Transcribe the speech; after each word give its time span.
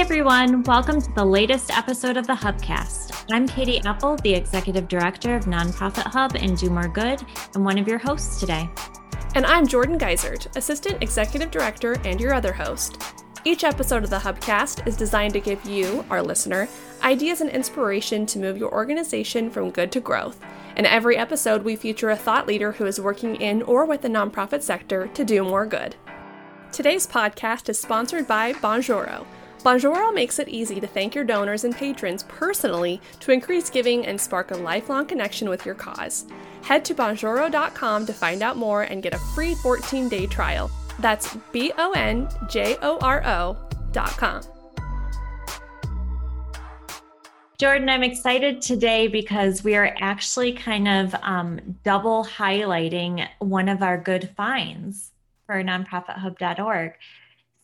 everyone. 0.00 0.62
Welcome 0.62 1.02
to 1.02 1.12
the 1.12 1.24
latest 1.26 1.70
episode 1.76 2.16
of 2.16 2.26
the 2.26 2.32
Hubcast. 2.32 3.26
I'm 3.30 3.46
Katie 3.46 3.82
Appold, 3.84 4.22
the 4.22 4.32
Executive 4.32 4.88
Director 4.88 5.36
of 5.36 5.44
Nonprofit 5.44 6.06
Hub 6.06 6.36
and 6.36 6.56
Do 6.56 6.70
More 6.70 6.88
Good, 6.88 7.20
and 7.54 7.62
one 7.62 7.76
of 7.76 7.86
your 7.86 7.98
hosts 7.98 8.40
today. 8.40 8.70
And 9.34 9.44
I'm 9.44 9.66
Jordan 9.66 9.98
Geisert, 9.98 10.56
Assistant 10.56 11.02
Executive 11.02 11.50
Director 11.50 11.98
and 12.06 12.18
your 12.18 12.32
other 12.32 12.50
host. 12.50 13.02
Each 13.44 13.62
episode 13.62 14.02
of 14.02 14.08
the 14.08 14.16
Hubcast 14.16 14.86
is 14.86 14.96
designed 14.96 15.34
to 15.34 15.40
give 15.40 15.62
you, 15.66 16.02
our 16.08 16.22
listener, 16.22 16.66
ideas 17.02 17.42
and 17.42 17.50
inspiration 17.50 18.24
to 18.24 18.38
move 18.38 18.56
your 18.56 18.72
organization 18.72 19.50
from 19.50 19.70
good 19.70 19.92
to 19.92 20.00
growth. 20.00 20.42
In 20.78 20.86
every 20.86 21.18
episode, 21.18 21.62
we 21.62 21.76
feature 21.76 22.08
a 22.08 22.16
thought 22.16 22.46
leader 22.46 22.72
who 22.72 22.86
is 22.86 22.98
working 22.98 23.36
in 23.36 23.60
or 23.64 23.84
with 23.84 24.00
the 24.00 24.08
nonprofit 24.08 24.62
sector 24.62 25.08
to 25.08 25.26
do 25.26 25.44
more 25.44 25.66
good. 25.66 25.94
Today's 26.72 27.06
podcast 27.06 27.68
is 27.68 27.78
sponsored 27.78 28.26
by 28.26 28.54
Bonjoro 28.54 29.26
Bonjoro 29.62 30.14
makes 30.14 30.38
it 30.38 30.48
easy 30.48 30.80
to 30.80 30.86
thank 30.86 31.14
your 31.14 31.24
donors 31.24 31.64
and 31.64 31.76
patrons 31.76 32.22
personally 32.22 32.98
to 33.20 33.30
increase 33.30 33.68
giving 33.68 34.06
and 34.06 34.18
spark 34.18 34.52
a 34.52 34.56
lifelong 34.56 35.04
connection 35.04 35.50
with 35.50 35.66
your 35.66 35.74
cause. 35.74 36.24
Head 36.62 36.82
to 36.86 36.94
bonjoro.com 36.94 38.06
to 38.06 38.12
find 38.14 38.42
out 38.42 38.56
more 38.56 38.82
and 38.82 39.02
get 39.02 39.12
a 39.12 39.18
free 39.18 39.54
14 39.54 40.08
day 40.08 40.26
trial. 40.26 40.70
That's 40.98 41.36
B 41.52 41.72
O 41.76 41.92
N 41.92 42.28
J 42.48 42.78
O 42.80 42.98
R 43.02 43.22
O.com. 43.26 44.42
Jordan, 47.58 47.90
I'm 47.90 48.02
excited 48.02 48.62
today 48.62 49.08
because 49.08 49.62
we 49.62 49.76
are 49.76 49.94
actually 50.00 50.54
kind 50.54 50.88
of 50.88 51.14
um, 51.22 51.60
double 51.84 52.24
highlighting 52.24 53.28
one 53.40 53.68
of 53.68 53.82
our 53.82 53.98
good 53.98 54.30
finds 54.34 55.10
for 55.44 55.62
nonprofithub.org. 55.62 56.94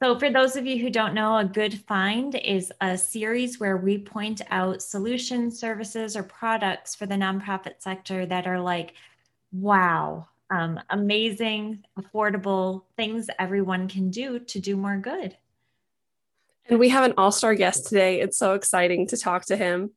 So, 0.02 0.18
for 0.18 0.30
those 0.30 0.56
of 0.56 0.66
you 0.66 0.78
who 0.78 0.90
don't 0.90 1.14
know, 1.14 1.38
a 1.38 1.44
good 1.44 1.80
find 1.86 2.34
is 2.34 2.70
a 2.82 2.98
series 2.98 3.58
where 3.58 3.78
we 3.78 3.96
point 3.96 4.42
out 4.50 4.82
solutions, 4.82 5.58
services, 5.58 6.16
or 6.16 6.22
products 6.22 6.94
for 6.94 7.06
the 7.06 7.14
nonprofit 7.14 7.76
sector 7.78 8.26
that 8.26 8.46
are 8.46 8.60
like, 8.60 8.92
wow, 9.52 10.28
um, 10.50 10.78
amazing, 10.90 11.82
affordable 11.98 12.82
things 12.96 13.30
everyone 13.38 13.88
can 13.88 14.10
do 14.10 14.38
to 14.38 14.60
do 14.60 14.76
more 14.76 14.98
good. 14.98 15.34
And 16.68 16.78
we 16.78 16.90
have 16.90 17.04
an 17.04 17.14
all 17.16 17.32
star 17.32 17.54
guest 17.54 17.86
today. 17.86 18.20
It's 18.20 18.36
so 18.36 18.52
exciting 18.52 19.06
to 19.08 19.16
talk 19.16 19.46
to 19.46 19.56
him. 19.56 19.92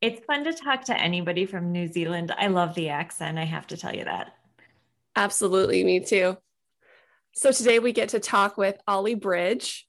It's 0.00 0.24
fun 0.24 0.44
to 0.44 0.54
talk 0.54 0.84
to 0.84 0.98
anybody 0.98 1.44
from 1.44 1.70
New 1.72 1.88
Zealand. 1.88 2.32
I 2.38 2.46
love 2.46 2.74
the 2.74 2.88
accent. 2.88 3.36
I 3.36 3.44
have 3.44 3.66
to 3.66 3.76
tell 3.76 3.94
you 3.94 4.04
that. 4.04 4.32
Absolutely. 5.16 5.84
Me 5.84 6.00
too. 6.00 6.38
So 7.34 7.52
today 7.52 7.78
we 7.78 7.92
get 7.92 8.10
to 8.10 8.20
talk 8.20 8.56
with 8.56 8.76
Oli 8.88 9.14
Bridge, 9.14 9.86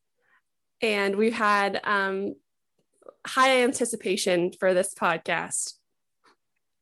and 0.82 1.16
we've 1.16 1.34
had 1.34 1.82
um, 1.84 2.36
high 3.26 3.64
anticipation 3.64 4.52
for 4.52 4.74
this 4.74 4.94
podcast. 4.94 5.74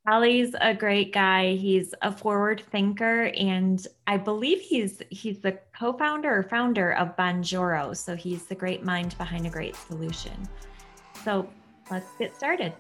Oli's 0.10 0.56
a 0.62 0.74
great 0.74 1.14
guy. 1.14 1.56
He's 1.56 1.94
a 2.02 2.12
forward 2.12 2.64
thinker, 2.72 3.26
and 3.38 3.86
I 4.08 4.18
believe 4.18 4.62
he's 4.62 5.02
he's 5.10 5.40
the 5.40 5.60
co-founder 5.78 6.34
or 6.34 6.44
founder 6.44 6.94
of 6.94 7.16
Bonjoro. 7.18 7.96
So 7.96 8.16
he's 8.16 8.46
the 8.46 8.56
great 8.56 8.84
mind 8.84 9.18
behind 9.18 9.46
a 9.46 9.50
great 9.50 9.76
solution. 9.76 10.48
So 11.26 11.50
let's 11.92 12.08
get 12.18 12.36
started. 12.36 12.74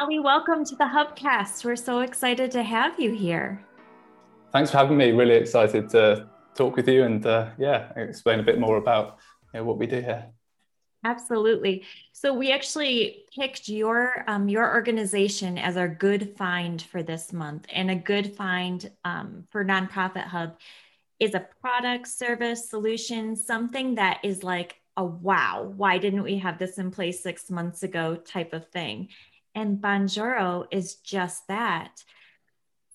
Oli, 0.00 0.18
welcome 0.18 0.64
to 0.64 0.76
the 0.76 0.84
Hubcast. 0.84 1.64
We're 1.64 1.76
so 1.76 2.00
excited 2.00 2.50
to 2.52 2.62
have 2.62 2.98
you 2.98 3.12
here 3.12 3.62
thanks 4.52 4.70
for 4.70 4.78
having 4.78 4.96
me. 4.96 5.12
Really 5.12 5.34
excited 5.34 5.88
to 5.90 6.28
talk 6.54 6.76
with 6.76 6.88
you 6.88 7.04
and 7.04 7.24
uh, 7.24 7.50
yeah, 7.58 7.92
explain 7.96 8.40
a 8.40 8.42
bit 8.42 8.58
more 8.58 8.76
about 8.76 9.18
you 9.54 9.60
know, 9.60 9.64
what 9.64 9.78
we 9.78 9.86
do 9.86 10.00
here. 10.00 10.26
Absolutely. 11.04 11.84
So 12.12 12.34
we 12.34 12.50
actually 12.50 13.24
picked 13.34 13.68
your 13.68 14.24
um, 14.26 14.48
your 14.48 14.74
organization 14.74 15.56
as 15.56 15.76
our 15.76 15.88
good 15.88 16.36
find 16.36 16.82
for 16.82 17.04
this 17.04 17.32
month, 17.32 17.66
and 17.72 17.90
a 17.90 17.94
good 17.94 18.34
find 18.34 18.90
um, 19.04 19.44
for 19.50 19.64
Nonprofit 19.64 20.24
Hub 20.24 20.58
is 21.20 21.34
a 21.34 21.46
product, 21.60 22.08
service, 22.08 22.68
solution, 22.68 23.36
something 23.36 23.94
that 23.94 24.20
is 24.24 24.42
like 24.42 24.80
a 24.96 25.04
wow. 25.04 25.72
Why 25.76 25.98
didn't 25.98 26.24
we 26.24 26.38
have 26.38 26.58
this 26.58 26.78
in 26.78 26.90
place 26.90 27.22
six 27.22 27.48
months 27.48 27.84
ago? 27.84 28.16
Type 28.16 28.52
of 28.52 28.66
thing, 28.68 29.08
and 29.54 29.78
Bonjoro 29.78 30.66
is 30.72 30.96
just 30.96 31.46
that. 31.46 32.02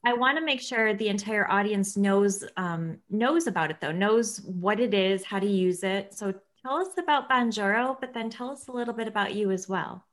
I 0.05 0.13
want 0.13 0.37
to 0.37 0.43
make 0.43 0.61
sure 0.61 0.93
the 0.93 1.07
entire 1.07 1.49
audience 1.49 1.95
knows 1.95 2.43
um, 2.57 2.97
knows 3.09 3.47
about 3.47 3.71
it 3.71 3.77
though, 3.79 3.91
knows 3.91 4.41
what 4.41 4.79
it 4.79 4.93
is, 4.93 5.23
how 5.23 5.39
to 5.39 5.47
use 5.47 5.83
it. 5.83 6.13
So 6.13 6.33
tell 6.61 6.75
us 6.75 6.89
about 6.97 7.29
Bonjoro, 7.29 7.97
but 7.99 8.13
then 8.13 8.29
tell 8.29 8.49
us 8.49 8.67
a 8.67 8.71
little 8.71 8.93
bit 8.93 9.07
about 9.07 9.33
you 9.33 9.51
as 9.51 9.69
well. 9.69 10.05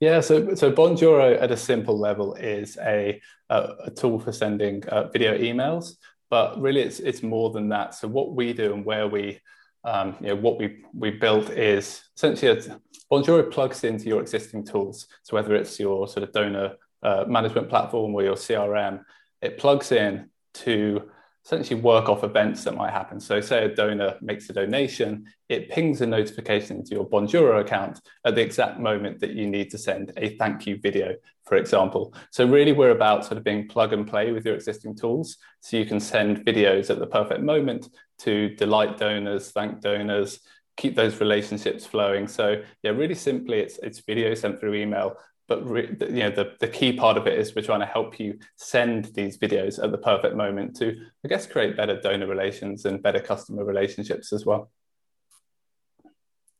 Yeah, 0.00 0.20
so 0.20 0.54
so 0.54 0.72
Bonjoro 0.72 1.40
at 1.40 1.50
a 1.50 1.56
simple 1.56 1.98
level 1.98 2.34
is 2.34 2.78
a 2.78 3.20
a, 3.50 3.68
a 3.84 3.90
tool 3.90 4.18
for 4.18 4.32
sending 4.32 4.86
uh, 4.88 5.08
video 5.08 5.36
emails, 5.36 5.96
but 6.30 6.58
really 6.60 6.80
it's 6.80 7.00
it's 7.00 7.22
more 7.22 7.50
than 7.50 7.68
that. 7.70 7.94
So 7.94 8.08
what 8.08 8.34
we 8.34 8.54
do 8.54 8.72
and 8.72 8.84
where 8.84 9.08
we 9.08 9.40
um, 9.84 10.16
you 10.20 10.28
know 10.28 10.36
what 10.36 10.58
we 10.58 10.84
we 10.94 11.10
built 11.10 11.50
is 11.50 12.02
essentially 12.16 12.58
a, 12.58 12.80
Bonjoro 13.12 13.50
plugs 13.52 13.84
into 13.84 14.06
your 14.06 14.20
existing 14.20 14.64
tools. 14.64 15.06
So 15.22 15.36
whether 15.36 15.54
it's 15.54 15.78
your 15.78 16.08
sort 16.08 16.24
of 16.24 16.32
donor 16.32 16.76
uh, 17.06 17.24
management 17.28 17.68
platform 17.68 18.14
or 18.14 18.22
your 18.22 18.34
CRM, 18.34 19.00
it 19.40 19.58
plugs 19.58 19.92
in 19.92 20.28
to 20.52 21.08
essentially 21.44 21.80
work 21.80 22.08
off 22.08 22.24
events 22.24 22.64
that 22.64 22.74
might 22.74 22.90
happen. 22.90 23.20
So, 23.20 23.40
say 23.40 23.64
a 23.64 23.74
donor 23.74 24.16
makes 24.20 24.50
a 24.50 24.52
donation, 24.52 25.26
it 25.48 25.70
pings 25.70 26.00
a 26.00 26.06
notification 26.06 26.78
into 26.78 26.96
your 26.96 27.08
Bonjoro 27.08 27.60
account 27.60 28.00
at 28.24 28.34
the 28.34 28.40
exact 28.40 28.80
moment 28.80 29.20
that 29.20 29.30
you 29.30 29.46
need 29.46 29.70
to 29.70 29.78
send 29.78 30.12
a 30.16 30.30
thank 30.30 30.66
you 30.66 30.78
video, 30.78 31.14
for 31.44 31.56
example. 31.56 32.12
So, 32.32 32.44
really, 32.44 32.72
we're 32.72 32.90
about 32.90 33.24
sort 33.24 33.38
of 33.38 33.44
being 33.44 33.68
plug 33.68 33.92
and 33.92 34.04
play 34.04 34.32
with 34.32 34.44
your 34.44 34.56
existing 34.56 34.96
tools. 34.96 35.36
So, 35.60 35.76
you 35.76 35.86
can 35.86 36.00
send 36.00 36.44
videos 36.44 36.90
at 36.90 36.98
the 36.98 37.06
perfect 37.06 37.42
moment 37.42 37.88
to 38.20 38.48
delight 38.56 38.98
donors, 38.98 39.52
thank 39.52 39.80
donors. 39.80 40.40
Keep 40.76 40.96
those 40.96 41.20
relationships 41.20 41.86
flowing. 41.86 42.26
So, 42.26 42.62
yeah, 42.82 42.90
really 42.90 43.14
simply, 43.14 43.60
it's 43.60 43.78
it's 43.78 44.00
video 44.00 44.34
sent 44.34 44.58
through 44.58 44.74
email 44.74 45.16
but 45.48 45.68
re- 45.68 45.96
you 46.00 46.20
know 46.20 46.30
the, 46.30 46.52
the 46.60 46.68
key 46.68 46.92
part 46.92 47.16
of 47.16 47.26
it 47.26 47.38
is 47.38 47.54
we're 47.54 47.62
trying 47.62 47.80
to 47.80 47.86
help 47.86 48.18
you 48.18 48.38
send 48.56 49.06
these 49.06 49.38
videos 49.38 49.82
at 49.82 49.90
the 49.90 49.98
perfect 49.98 50.34
moment 50.34 50.76
to 50.76 50.96
i 51.24 51.28
guess 51.28 51.46
create 51.46 51.76
better 51.76 52.00
donor 52.00 52.26
relations 52.26 52.84
and 52.84 53.02
better 53.02 53.20
customer 53.20 53.64
relationships 53.64 54.32
as 54.32 54.44
well. 54.44 54.70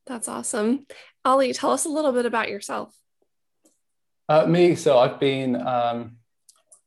That's 0.06 0.28
awesome. 0.28 0.86
Oli 1.24 1.52
tell 1.52 1.72
us 1.72 1.84
a 1.84 1.88
little 1.88 2.12
bit 2.12 2.26
about 2.26 2.48
yourself. 2.48 2.94
Uh, 4.28 4.46
me 4.46 4.74
so 4.74 4.98
i've 4.98 5.20
been 5.20 5.56
um, 5.56 6.16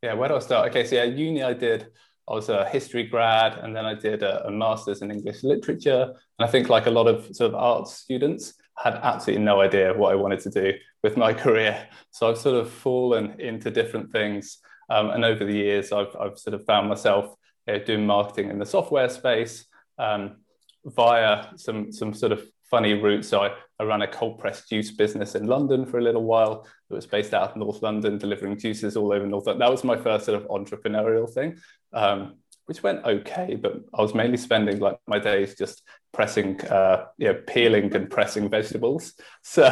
yeah 0.02 0.14
where 0.14 0.30
do 0.30 0.36
i 0.36 0.40
start? 0.40 0.70
Okay 0.70 0.86
so 0.86 0.96
yeah 0.96 1.04
uni 1.04 1.44
i 1.44 1.54
did 1.54 1.88
I 2.30 2.34
was 2.34 2.50
a 2.50 2.64
history 2.70 3.04
grad 3.04 3.58
and 3.58 3.76
then 3.76 3.86
I 3.86 3.96
did 3.96 4.22
a, 4.22 4.46
a, 4.46 4.52
master's 4.52 5.02
in 5.02 5.10
English 5.10 5.42
literature. 5.42 6.04
And 6.04 6.48
I 6.48 6.52
think, 6.52 6.70
like 6.70 6.86
a 6.86 6.92
lot 6.92 7.08
of 7.08 7.36
sort 7.36 7.50
of 7.50 7.56
arts 7.56 7.94
students, 7.96 8.54
had 8.82 8.96
absolutely 8.96 9.44
no 9.44 9.62
idea 9.62 9.94
what 9.94 10.12
I 10.12 10.16
wanted 10.16 10.40
to 10.42 10.50
do 10.50 10.74
with 11.04 11.18
my 11.18 11.34
career. 11.46 11.88
So 12.12 12.30
I've 12.30 12.38
sort 12.38 12.56
of 12.56 12.72
fallen 12.72 13.40
into 13.40 13.70
different 13.70 14.12
things. 14.12 14.60
Um, 14.90 15.12
and 15.12 15.24
over 15.24 15.46
the 15.46 15.54
years, 15.54 15.92
I've, 15.92 16.16
I've 16.20 16.40
sort 16.40 16.54
of 16.54 16.66
found 16.66 16.90
myself 16.90 17.36
you 17.68 17.74
know, 17.74 17.84
doing 17.84 18.06
marketing 18.06 18.50
in 18.50 18.58
the 18.58 18.66
software 18.66 19.10
space 19.10 19.66
um, 19.98 20.38
via 20.86 21.48
some, 21.58 21.92
some 21.92 22.14
sort 22.14 22.32
of 22.32 22.42
funny 22.70 22.94
routes. 22.94 23.28
So 23.28 23.42
I, 23.42 23.52
I 23.80 23.84
ran 23.84 24.02
a 24.02 24.08
cold 24.08 24.40
pressed 24.40 24.70
juice 24.70 24.92
business 24.92 25.36
in 25.36 25.48
London 25.48 25.86
for 25.86 26.00
a 26.00 26.04
little 26.04 26.24
while. 26.24 26.66
It 26.90 26.94
was 26.94 27.06
based 27.06 27.34
out 27.34 27.52
of 27.52 27.58
North 27.58 27.82
London, 27.82 28.18
delivering 28.18 28.58
juices 28.58 28.96
all 28.96 29.12
over 29.12 29.26
North 29.26 29.46
London. 29.46 29.60
That 29.60 29.72
was 29.72 29.84
my 29.84 29.98
first 29.98 30.26
sort 30.26 30.42
of 30.42 30.48
entrepreneurial 30.48 31.30
thing. 31.30 31.58
Um, 31.94 32.36
which 32.70 32.84
went 32.84 33.04
okay, 33.04 33.56
but 33.56 33.82
I 33.96 34.02
was 34.04 34.14
mainly 34.14 34.38
spending 34.38 34.78
like 34.78 35.00
my 35.08 35.18
days 35.18 35.56
just 35.56 35.82
pressing, 36.14 36.62
uh, 36.68 37.08
you 37.18 37.30
know, 37.30 37.42
peeling 37.48 37.96
and 37.96 38.08
pressing 38.10 38.48
vegetables. 38.48 39.14
So, 39.42 39.66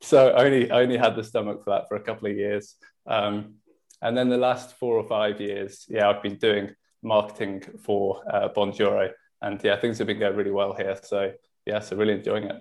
so 0.00 0.30
I 0.30 0.44
only 0.46 0.70
only 0.70 0.96
had 0.96 1.16
the 1.16 1.22
stomach 1.22 1.62
for 1.62 1.70
that 1.70 1.86
for 1.86 1.96
a 1.96 2.00
couple 2.00 2.30
of 2.30 2.36
years, 2.36 2.76
um, 3.06 3.56
and 4.00 4.16
then 4.16 4.30
the 4.30 4.38
last 4.38 4.78
four 4.78 4.96
or 4.96 5.06
five 5.06 5.38
years, 5.38 5.84
yeah, 5.86 6.08
I've 6.08 6.22
been 6.22 6.38
doing 6.38 6.74
marketing 7.02 7.62
for 7.84 8.22
uh, 8.32 8.48
Bonjoro, 8.56 9.10
and 9.42 9.62
yeah, 9.62 9.76
things 9.76 9.98
have 9.98 10.06
been 10.06 10.18
going 10.18 10.34
really 10.34 10.50
well 10.50 10.72
here. 10.72 10.96
So 11.02 11.32
yeah, 11.66 11.80
so 11.80 11.96
really 11.96 12.14
enjoying 12.14 12.44
it. 12.44 12.56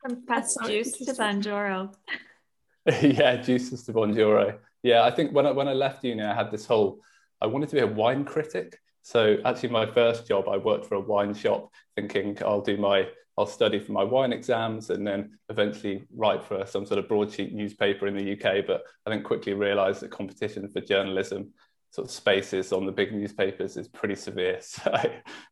From 0.00 0.26
pressed 0.26 0.58
juice 0.66 0.92
to 0.98 1.12
Bonjoro. 1.12 1.94
yeah, 3.00 3.36
juices 3.36 3.84
to 3.84 3.92
Bonjoro. 3.92 4.58
Yeah, 4.82 5.04
I 5.04 5.12
think 5.12 5.32
when 5.32 5.46
I 5.46 5.52
when 5.52 5.68
I 5.68 5.74
left 5.74 6.02
uni, 6.02 6.24
I 6.24 6.34
had 6.34 6.50
this 6.50 6.66
whole 6.66 6.98
I 7.42 7.46
wanted 7.46 7.68
to 7.70 7.76
be 7.76 7.82
a 7.82 7.86
wine 7.86 8.24
critic. 8.24 8.78
So 9.02 9.38
actually, 9.44 9.70
my 9.70 9.84
first 9.84 10.28
job, 10.28 10.48
I 10.48 10.56
worked 10.56 10.86
for 10.86 10.94
a 10.94 11.00
wine 11.00 11.34
shop, 11.34 11.70
thinking 11.96 12.38
I'll 12.40 12.60
do 12.60 12.76
my, 12.76 13.08
I'll 13.36 13.46
study 13.46 13.80
for 13.80 13.90
my 13.90 14.04
wine 14.04 14.32
exams, 14.32 14.90
and 14.90 15.04
then 15.04 15.38
eventually 15.48 16.04
write 16.14 16.44
for 16.44 16.64
some 16.64 16.86
sort 16.86 17.00
of 17.00 17.08
broadsheet 17.08 17.52
newspaper 17.52 18.06
in 18.06 18.16
the 18.16 18.32
UK. 18.32 18.64
But 18.64 18.84
I 19.04 19.10
then 19.10 19.24
quickly 19.24 19.54
realised 19.54 20.02
that 20.02 20.12
competition 20.12 20.68
for 20.68 20.80
journalism 20.80 21.52
sort 21.90 22.06
of 22.06 22.12
spaces 22.12 22.72
on 22.72 22.86
the 22.86 22.92
big 22.92 23.12
newspapers 23.12 23.76
is 23.76 23.88
pretty 23.88 24.14
severe. 24.14 24.60
So 24.72 24.92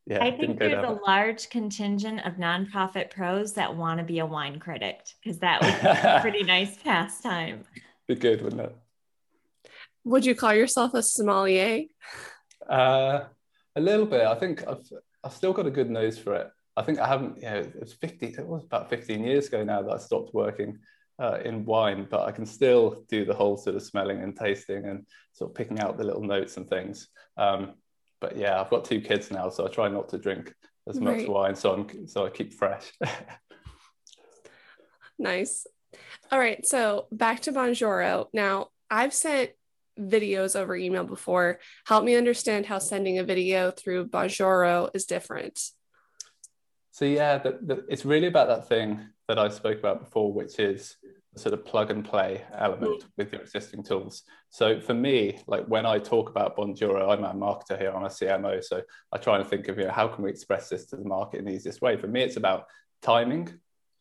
yeah, 0.07 0.25
I 0.25 0.31
think 0.31 0.59
there's 0.59 0.83
a 0.83 0.99
large 1.07 1.51
contingent 1.51 2.21
of 2.25 2.35
nonprofit 2.35 3.11
pros 3.11 3.53
that 3.55 3.77
want 3.77 3.99
to 3.99 4.05
be 4.05 4.21
a 4.21 4.27
wine 4.27 4.59
critic 4.59 5.07
because 5.23 5.39
that 5.41 5.61
would 5.61 5.81
be 5.83 5.87
a 5.87 6.19
pretty 6.23 6.45
nice 6.45 6.79
pastime. 6.79 7.65
Be 8.09 8.15
good, 8.15 8.43
wouldn't 8.43 8.63
it? 8.63 8.77
Would 10.05 10.25
you 10.25 10.35
call 10.35 10.55
yourself 10.55 10.95
a 10.95 11.03
sommelier? 11.03 11.85
Uh, 12.69 13.25
a 13.77 13.81
little 13.81 14.07
bit. 14.07 14.23
I 14.23 14.35
think 14.35 14.67
I've 14.67 14.89
I've 15.23 15.33
still 15.33 15.53
got 15.53 15.67
a 15.67 15.71
good 15.71 15.91
nose 15.91 16.19
for 16.19 16.35
it. 16.35 16.51
I 16.77 16.83
think 16.83 16.99
I 16.99 17.07
haven't. 17.07 17.37
You 17.37 17.51
know, 17.51 17.57
it 17.59 17.81
was 17.81 17.93
fifty. 17.93 18.27
It 18.27 18.47
was 18.47 18.65
about 18.65 18.89
fifteen 18.89 19.25
years 19.25 19.49
ago 19.49 19.65
now 19.65 19.83
that 19.83 19.93
I 19.93 19.99
stopped 19.99 20.35
working 20.35 20.79
uh, 21.21 21.39
in 21.45 21.65
wine, 21.65 22.07
but 22.11 22.23
I 22.23 22.33
can 22.33 22.47
still 22.47 23.05
do 23.09 23.25
the 23.25 23.35
whole 23.35 23.57
sort 23.57 23.77
of 23.77 23.83
smelling 23.83 24.23
and 24.23 24.37
tasting 24.37 24.87
and 24.87 25.07
sort 25.33 25.51
of 25.51 25.55
picking 25.55 25.79
out 25.79 25.99
the 25.99 26.05
little 26.05 26.23
notes 26.23 26.57
and 26.57 26.69
things. 26.69 27.09
Um, 27.37 27.75
but 28.21 28.37
yeah, 28.37 28.61
I've 28.61 28.71
got 28.71 28.85
two 28.85 29.01
kids 29.01 29.31
now, 29.31 29.51
so 29.51 29.67
I 29.67 29.71
try 29.71 29.89
not 29.89 30.09
to 30.11 30.19
drink 30.19 30.55
as 30.89 30.99
much 30.99 31.19
right. 31.19 31.29
wine, 31.29 31.55
so 31.55 31.73
I'm 31.75 32.07
so 32.07 32.27
I 32.27 32.31
keep 32.31 32.55
fresh. 32.55 32.93
nice. 35.19 35.67
All 36.33 36.39
right, 36.39 36.65
so 36.67 37.07
back 37.13 37.41
to 37.41 37.53
Bonjoro. 37.53 38.27
Now, 38.33 38.69
I've 38.91 39.13
sent 39.13 39.51
videos 40.01 40.59
over 40.59 40.77
email 40.77 41.05
before. 41.05 41.61
Help 41.87 42.05
me 42.05 42.17
understand 42.17 42.67
how 42.67 42.79
sending 42.79 43.19
a 43.19 43.25
video 43.25 43.71
through 43.71 44.09
Bonjoro 44.09 44.91
is 44.95 45.05
different. 45.05 45.61
So 46.91 47.05
yeah, 47.05 47.39
the, 47.39 47.59
the, 47.63 47.85
it's 47.89 48.05
really 48.05 48.27
about 48.27 48.49
that 48.49 48.69
thing 48.69 49.01
that 49.29 49.39
I 49.39 49.49
spoke 49.49 49.79
about 49.79 50.01
before, 50.01 50.33
which 50.33 50.59
is 50.59 50.97
sort 51.37 51.55
of 51.55 51.65
plug 51.65 51.91
and 51.91 52.05
play 52.05 52.43
element 52.53 53.07
with 53.17 53.33
your 53.33 53.41
existing 53.43 53.85
tools. 53.85 54.25
So 54.51 54.81
for 54.81 54.95
me, 54.95 55.39
like 55.47 55.65
when 55.67 55.87
I 55.87 55.99
talk 55.99 56.29
about 56.29 56.57
Bonjoro, 56.57 57.09
I'm 57.09 57.25
a 57.25 57.33
marketer 57.33 57.79
here, 57.79 57.93
I'm 57.95 58.05
a 58.05 58.09
CMO. 58.09 58.63
So 58.65 58.83
I 59.13 59.19
try 59.19 59.39
and 59.39 59.47
think 59.47 59.69
of, 59.69 59.79
you 59.79 59.85
know, 59.85 59.93
how 59.93 60.09
can 60.09 60.25
we 60.25 60.31
express 60.31 60.69
this 60.69 60.87
to 60.87 60.97
the 60.97 61.05
market 61.05 61.39
in 61.39 61.45
the 61.45 61.53
easiest 61.53 61.81
way? 61.81 61.97
For 61.97 62.09
me, 62.09 62.23
it's 62.23 62.37
about 62.37 62.67
timing, 63.01 63.49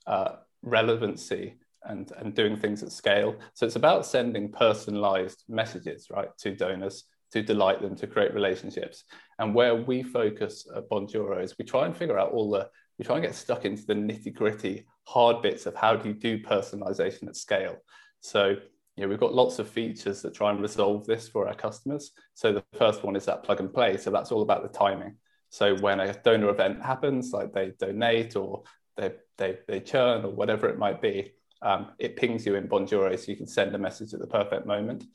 uh, 0.07 0.37
relevancy, 0.63 1.58
and, 1.83 2.11
and 2.17 2.35
doing 2.35 2.57
things 2.57 2.83
at 2.83 2.91
scale. 2.91 3.35
So 3.53 3.65
it's 3.65 3.75
about 3.75 4.05
sending 4.05 4.51
personalized 4.51 5.43
messages, 5.47 6.07
right, 6.09 6.29
to 6.39 6.55
donors 6.55 7.05
to 7.31 7.41
delight 7.41 7.81
them, 7.81 7.95
to 7.95 8.07
create 8.07 8.33
relationships. 8.33 9.03
And 9.37 9.53
where 9.53 9.75
we 9.75 10.03
focus 10.03 10.67
at 10.75 10.89
Bonjoro 10.89 11.43
is 11.43 11.57
we 11.57 11.65
try 11.65 11.85
and 11.85 11.95
figure 11.95 12.17
out 12.17 12.31
all 12.31 12.49
the, 12.49 12.69
we 12.97 13.05
try 13.05 13.17
and 13.17 13.25
get 13.25 13.35
stuck 13.35 13.65
into 13.65 13.85
the 13.85 13.93
nitty 13.93 14.33
gritty 14.33 14.85
hard 15.03 15.41
bits 15.41 15.65
of 15.65 15.75
how 15.75 15.95
do 15.95 16.09
you 16.09 16.15
do 16.15 16.41
personalization 16.41 17.27
at 17.27 17.35
scale. 17.35 17.77
So 18.21 18.55
you 18.95 19.03
know, 19.03 19.07
we've 19.07 19.19
got 19.19 19.33
lots 19.33 19.59
of 19.59 19.69
features 19.69 20.21
that 20.21 20.33
try 20.33 20.51
and 20.51 20.61
resolve 20.61 21.05
this 21.05 21.29
for 21.29 21.47
our 21.47 21.55
customers. 21.55 22.11
So 22.33 22.51
the 22.51 22.63
first 22.77 23.03
one 23.03 23.15
is 23.15 23.25
that 23.25 23.43
plug 23.43 23.59
and 23.59 23.73
play. 23.73 23.97
So 23.97 24.11
that's 24.11 24.31
all 24.31 24.41
about 24.41 24.63
the 24.63 24.77
timing. 24.77 25.15
So 25.51 25.75
when 25.77 25.99
a 25.99 26.13
donor 26.13 26.49
event 26.49 26.81
happens, 26.81 27.31
like 27.31 27.53
they 27.53 27.71
donate 27.79 28.35
or 28.35 28.63
they, 28.97 29.13
they, 29.37 29.59
they 29.67 29.79
churn 29.79 30.25
or 30.25 30.31
whatever 30.31 30.67
it 30.67 30.77
might 30.77 31.01
be, 31.01 31.31
um, 31.61 31.91
it 31.99 32.15
pings 32.15 32.45
you 32.45 32.55
in 32.55 32.67
Bonjoro 32.67 33.17
so 33.17 33.31
you 33.31 33.37
can 33.37 33.47
send 33.47 33.75
a 33.75 33.77
message 33.77 34.13
at 34.13 34.19
the 34.19 34.27
perfect 34.27 34.65
moment. 34.65 35.05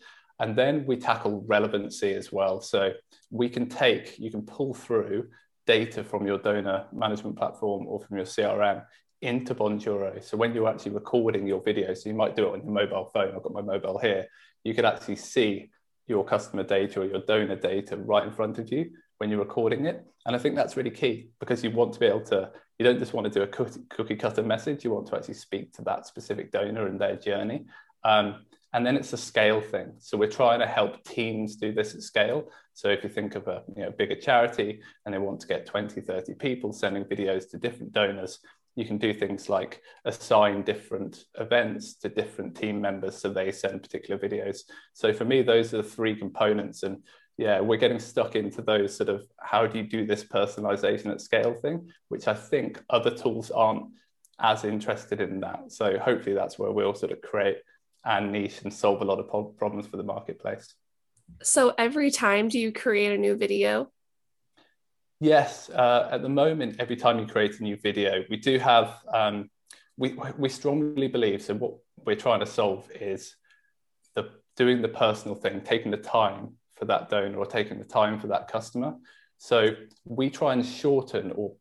And 0.41 0.57
then 0.57 0.85
we 0.87 0.97
tackle 0.97 1.45
relevancy 1.47 2.13
as 2.15 2.33
well. 2.33 2.61
So 2.61 2.93
we 3.31 3.49
can 3.49 3.69
take, 3.69 4.19
you 4.19 4.31
can 4.31 4.43
pull 4.43 4.75
through 4.75 5.29
data 5.67 6.05
from 6.05 6.27
your 6.27 6.39
donor 6.39 6.87
management 6.93 7.37
platform 7.37 7.87
or 7.87 8.01
from 8.01 8.17
your 8.17 8.27
CRM 8.27 8.85
into 9.23 9.55
Bonjoro. 9.55 10.23
So 10.23 10.37
when 10.37 10.55
you're 10.55 10.69
actually 10.69 10.93
recording 10.93 11.47
your 11.47 11.63
video, 11.63 11.95
so 11.95 12.09
you 12.09 12.15
might 12.15 12.37
do 12.37 12.47
it 12.47 12.53
on 12.53 12.63
your 12.65 12.73
mobile 12.73 13.11
phone, 13.15 13.35
I've 13.35 13.43
got 13.43 13.53
my 13.53 13.63
mobile 13.63 13.99
here, 13.99 14.27
you 14.65 14.75
can 14.75 14.85
actually 14.85 15.17
see 15.17 15.71
your 16.07 16.25
customer 16.25 16.63
data 16.63 17.01
or 17.01 17.07
your 17.07 17.21
donor 17.21 17.57
data 17.57 17.97
right 17.97 18.25
in 18.25 18.33
front 18.33 18.59
of 18.59 18.71
you 18.71 18.91
when 19.19 19.31
you're 19.31 19.39
recording 19.39 19.87
it. 19.87 20.05
And 20.27 20.37
I 20.37 20.39
think 20.39 20.57
that's 20.57 20.77
really 20.77 20.91
key 20.91 21.31
because 21.41 21.65
you 21.65 21.71
want 21.71 21.95
to 21.95 22.01
be 22.01 22.07
able 22.07 22.25
to, 22.27 22.51
you 22.79 22.85
don't 22.85 22.99
just 22.99 23.13
want 23.13 23.25
to 23.25 23.31
do 23.31 23.43
a 23.43 23.47
cookie 23.47 24.17
cutter 24.17 24.43
message, 24.43 24.85
you 24.85 24.91
want 24.91 25.07
to 25.09 25.17
actually 25.17 25.35
speak 25.35 25.73
to 25.75 25.83
that 25.83 26.07
specific 26.07 26.51
donor 26.51 26.87
and 26.87 27.01
their 27.01 27.17
journey. 27.17 27.67
Um, 28.05 28.45
and 28.73 28.85
then 28.85 28.97
it's 28.97 29.13
a 29.13 29.17
scale 29.17 29.61
thing. 29.61 29.93
So 29.99 30.19
we're 30.19 30.29
trying 30.29 30.59
to 30.59 30.67
help 30.67 31.05
teams 31.05 31.55
do 31.55 31.73
this 31.73 31.95
at 31.95 32.03
scale. 32.03 32.51
So 32.73 32.89
if 32.89 33.05
you 33.05 33.09
think 33.09 33.37
of 33.37 33.47
a 33.47 33.63
you 33.77 33.85
know, 33.85 33.93
bigger 33.93 34.17
charity 34.17 34.81
and 35.05 35.15
they 35.15 35.19
want 35.19 35.39
to 35.41 35.47
get 35.47 35.65
20, 35.65 36.01
30 36.01 36.35
people 36.35 36.73
sending 36.73 37.05
videos 37.05 37.49
to 37.51 37.59
different 37.59 37.93
donors, 37.93 38.41
you 38.75 38.85
can 38.85 38.99
do 38.99 39.15
things 39.15 39.49
like 39.49 39.81
assign 40.05 40.63
different 40.63 41.25
events 41.39 41.95
to 41.95 42.09
different 42.09 42.57
team 42.57 42.81
members 42.81 43.17
so 43.17 43.29
they 43.29 43.53
send 43.53 43.81
particular 43.81 44.21
videos. 44.21 44.63
So 44.93 45.13
for 45.13 45.25
me, 45.25 45.43
those 45.43 45.73
are 45.73 45.79
the 45.79 45.89
three 45.89 46.17
components. 46.17 46.83
And 46.83 47.05
yeah, 47.37 47.61
we're 47.61 47.79
getting 47.79 47.99
stuck 47.99 48.37
into 48.37 48.63
those 48.63 48.97
sort 48.97 49.09
of 49.09 49.27
how 49.41 49.67
do 49.67 49.79
you 49.79 49.85
do 49.85 50.07
this 50.07 50.23
personalization 50.23 51.07
at 51.07 51.21
scale 51.21 51.55
thing, 51.55 51.91
which 52.09 52.29
I 52.29 52.35
think 52.35 52.83
other 52.89 53.11
tools 53.11 53.51
aren't 53.51 53.87
as 54.39 54.65
interested 54.65 55.21
in 55.21 55.41
that. 55.41 55.73
So 55.73 55.99
hopefully 55.99 56.35
that's 56.35 56.59
where 56.59 56.71
we'll 56.71 56.95
sort 56.95 57.13
of 57.13 57.21
create 57.23 57.59
and 58.05 58.33
niche 58.33 58.63
and 58.63 58.73
solve 58.73 59.01
a 59.01 59.05
lot 59.05 59.19
of 59.19 59.57
problems 59.57 59.87
for 59.87 59.97
the 59.97 60.03
marketplace. 60.03 60.75
So 61.43 61.75
every 61.77 62.11
time 62.11 62.49
do 62.49 62.59
you 62.59 62.71
create 62.71 63.13
a 63.13 63.19
new 63.19 63.37
video? 63.37 63.91
Yes, 65.21 65.71
uh, 65.71 66.09
at 66.13 66.23
the 66.23 66.29
moment, 66.29 66.77
every 66.79 66.97
time 66.97 67.19
you 67.19 67.27
create 67.27 67.59
a 67.59 67.63
new 67.63 67.77
video, 67.77 68.25
we 68.29 68.37
do 68.37 68.59
have, 68.59 68.95
um, 69.13 69.49
we, 69.97 70.15
we 70.37 70.49
strongly 70.49 71.09
believe, 71.09 71.41
so 71.41 71.55
what 71.55 71.75
we're 72.05 72.17
trying 72.17 72.41
to 72.41 72.47
solve 72.47 72.91
is 73.01 73.37
the 74.15 74.31
doing 74.57 74.83
the 74.83 74.89
personal 74.89 75.35
thing, 75.35 75.63
taking 75.63 75.91
the 75.91 75.97
time 75.97 76.55
for 76.85 76.89
that 76.89 77.09
donor 77.09 77.39
or 77.39 77.47
taking 77.47 77.79
the 77.79 77.85
time 77.85 78.19
for 78.19 78.27
that 78.27 78.49
customer. 78.49 78.95
So 79.39 79.71
we 80.05 80.31
try 80.31 80.53
and 80.53 80.65
shorten 80.65 81.33
or 81.35 81.55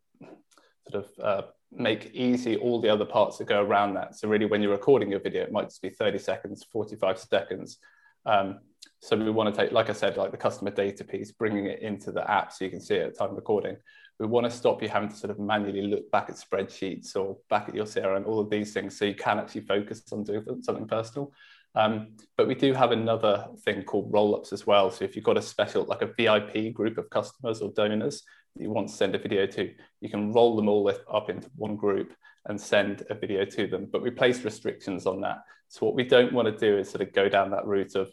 sort 0.89 1.05
of 1.05 1.23
uh, 1.23 1.47
make 1.71 2.11
easy 2.13 2.57
all 2.57 2.81
the 2.81 2.89
other 2.89 3.05
parts 3.05 3.37
that 3.37 3.47
go 3.47 3.61
around 3.61 3.93
that. 3.93 4.15
So 4.15 4.27
really, 4.27 4.45
when 4.45 4.61
you're 4.61 4.71
recording 4.71 5.09
your 5.09 5.21
video, 5.21 5.43
it 5.43 5.51
might 5.51 5.69
just 5.69 5.81
be 5.81 5.89
30 5.89 6.19
seconds, 6.19 6.65
45 6.71 7.17
seconds. 7.19 7.77
Um, 8.25 8.59
so 8.99 9.17
we 9.17 9.31
want 9.31 9.53
to 9.53 9.61
take, 9.61 9.71
like 9.71 9.89
I 9.89 9.93
said, 9.93 10.17
like 10.17 10.31
the 10.31 10.37
customer 10.37 10.71
data 10.71 11.03
piece, 11.03 11.31
bringing 11.31 11.65
it 11.67 11.81
into 11.81 12.11
the 12.11 12.29
app 12.29 12.51
so 12.51 12.65
you 12.65 12.71
can 12.71 12.81
see 12.81 12.95
it 12.95 13.07
at 13.07 13.17
time 13.17 13.35
recording. 13.35 13.77
We 14.19 14.27
want 14.27 14.45
to 14.45 14.51
stop 14.51 14.81
you 14.81 14.89
having 14.89 15.09
to 15.09 15.15
sort 15.15 15.31
of 15.31 15.39
manually 15.39 15.87
look 15.87 16.09
back 16.11 16.29
at 16.29 16.35
spreadsheets 16.35 17.15
or 17.15 17.37
back 17.49 17.69
at 17.69 17.75
your 17.75 17.85
CRM, 17.85 18.27
all 18.27 18.39
of 18.39 18.49
these 18.49 18.73
things, 18.73 18.97
so 18.97 19.05
you 19.05 19.15
can 19.15 19.39
actually 19.39 19.61
focus 19.61 20.03
on 20.11 20.23
doing 20.23 20.45
something 20.61 20.87
personal. 20.87 21.31
Um, 21.75 22.15
but 22.37 22.47
we 22.47 22.55
do 22.55 22.73
have 22.73 22.91
another 22.91 23.47
thing 23.63 23.83
called 23.83 24.13
roll-ups 24.13 24.53
as 24.53 24.67
well. 24.67 24.91
So 24.91 25.05
if 25.05 25.15
you've 25.15 25.25
got 25.25 25.37
a 25.37 25.41
special, 25.41 25.85
like 25.85 26.01
a 26.01 26.13
VIP 26.17 26.73
group 26.73 26.97
of 26.97 27.09
customers 27.09 27.61
or 27.61 27.71
donors, 27.71 28.23
that 28.55 28.63
you 28.63 28.69
want 28.69 28.89
to 28.89 28.93
send 28.93 29.15
a 29.15 29.19
video 29.19 29.45
to, 29.47 29.73
you 30.01 30.09
can 30.09 30.31
roll 30.31 30.55
them 30.55 30.69
all 30.69 30.91
up 31.11 31.29
into 31.29 31.49
one 31.55 31.75
group 31.75 32.13
and 32.45 32.59
send 32.59 33.03
a 33.09 33.15
video 33.15 33.45
to 33.45 33.67
them. 33.67 33.87
But 33.91 34.03
we 34.03 34.11
place 34.11 34.43
restrictions 34.43 35.07
on 35.07 35.21
that. 35.21 35.39
So 35.69 35.85
what 35.85 35.95
we 35.95 36.03
don't 36.03 36.33
want 36.33 36.47
to 36.47 36.57
do 36.57 36.77
is 36.77 36.89
sort 36.89 37.01
of 37.01 37.13
go 37.13 37.29
down 37.29 37.49
that 37.51 37.65
route 37.65 37.95
of 37.95 38.11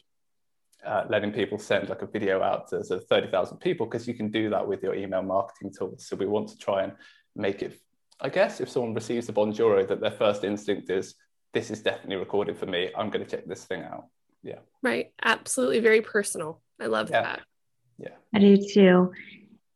uh, 0.86 1.04
letting 1.10 1.32
people 1.32 1.58
send 1.58 1.90
like 1.90 2.00
a 2.00 2.06
video 2.06 2.42
out 2.42 2.68
to 2.68 2.82
sort 2.82 3.02
of 3.02 3.08
30,000 3.08 3.58
people 3.58 3.84
because 3.84 4.08
you 4.08 4.14
can 4.14 4.30
do 4.30 4.48
that 4.48 4.66
with 4.66 4.82
your 4.82 4.94
email 4.94 5.22
marketing 5.22 5.72
tools. 5.76 6.06
So 6.06 6.16
we 6.16 6.26
want 6.26 6.48
to 6.48 6.56
try 6.56 6.84
and 6.84 6.92
make 7.36 7.60
it, 7.60 7.78
I 8.20 8.30
guess, 8.30 8.60
if 8.60 8.70
someone 8.70 8.94
receives 8.94 9.28
a 9.28 9.32
Bonjoro, 9.32 9.86
that 9.86 10.00
their 10.00 10.10
first 10.10 10.44
instinct 10.44 10.88
is, 10.88 11.16
this 11.52 11.70
is 11.70 11.80
definitely 11.80 12.16
recorded 12.16 12.58
for 12.58 12.66
me. 12.66 12.90
I'm 12.96 13.10
going 13.10 13.24
to 13.24 13.30
check 13.30 13.46
this 13.46 13.64
thing 13.64 13.82
out. 13.82 14.06
Yeah. 14.42 14.60
Right. 14.82 15.12
Absolutely. 15.22 15.80
Very 15.80 16.00
personal. 16.00 16.62
I 16.80 16.86
love 16.86 17.10
yeah. 17.10 17.22
that. 17.22 17.40
Yeah. 17.98 18.14
I 18.34 18.38
do 18.38 18.56
too 18.56 19.12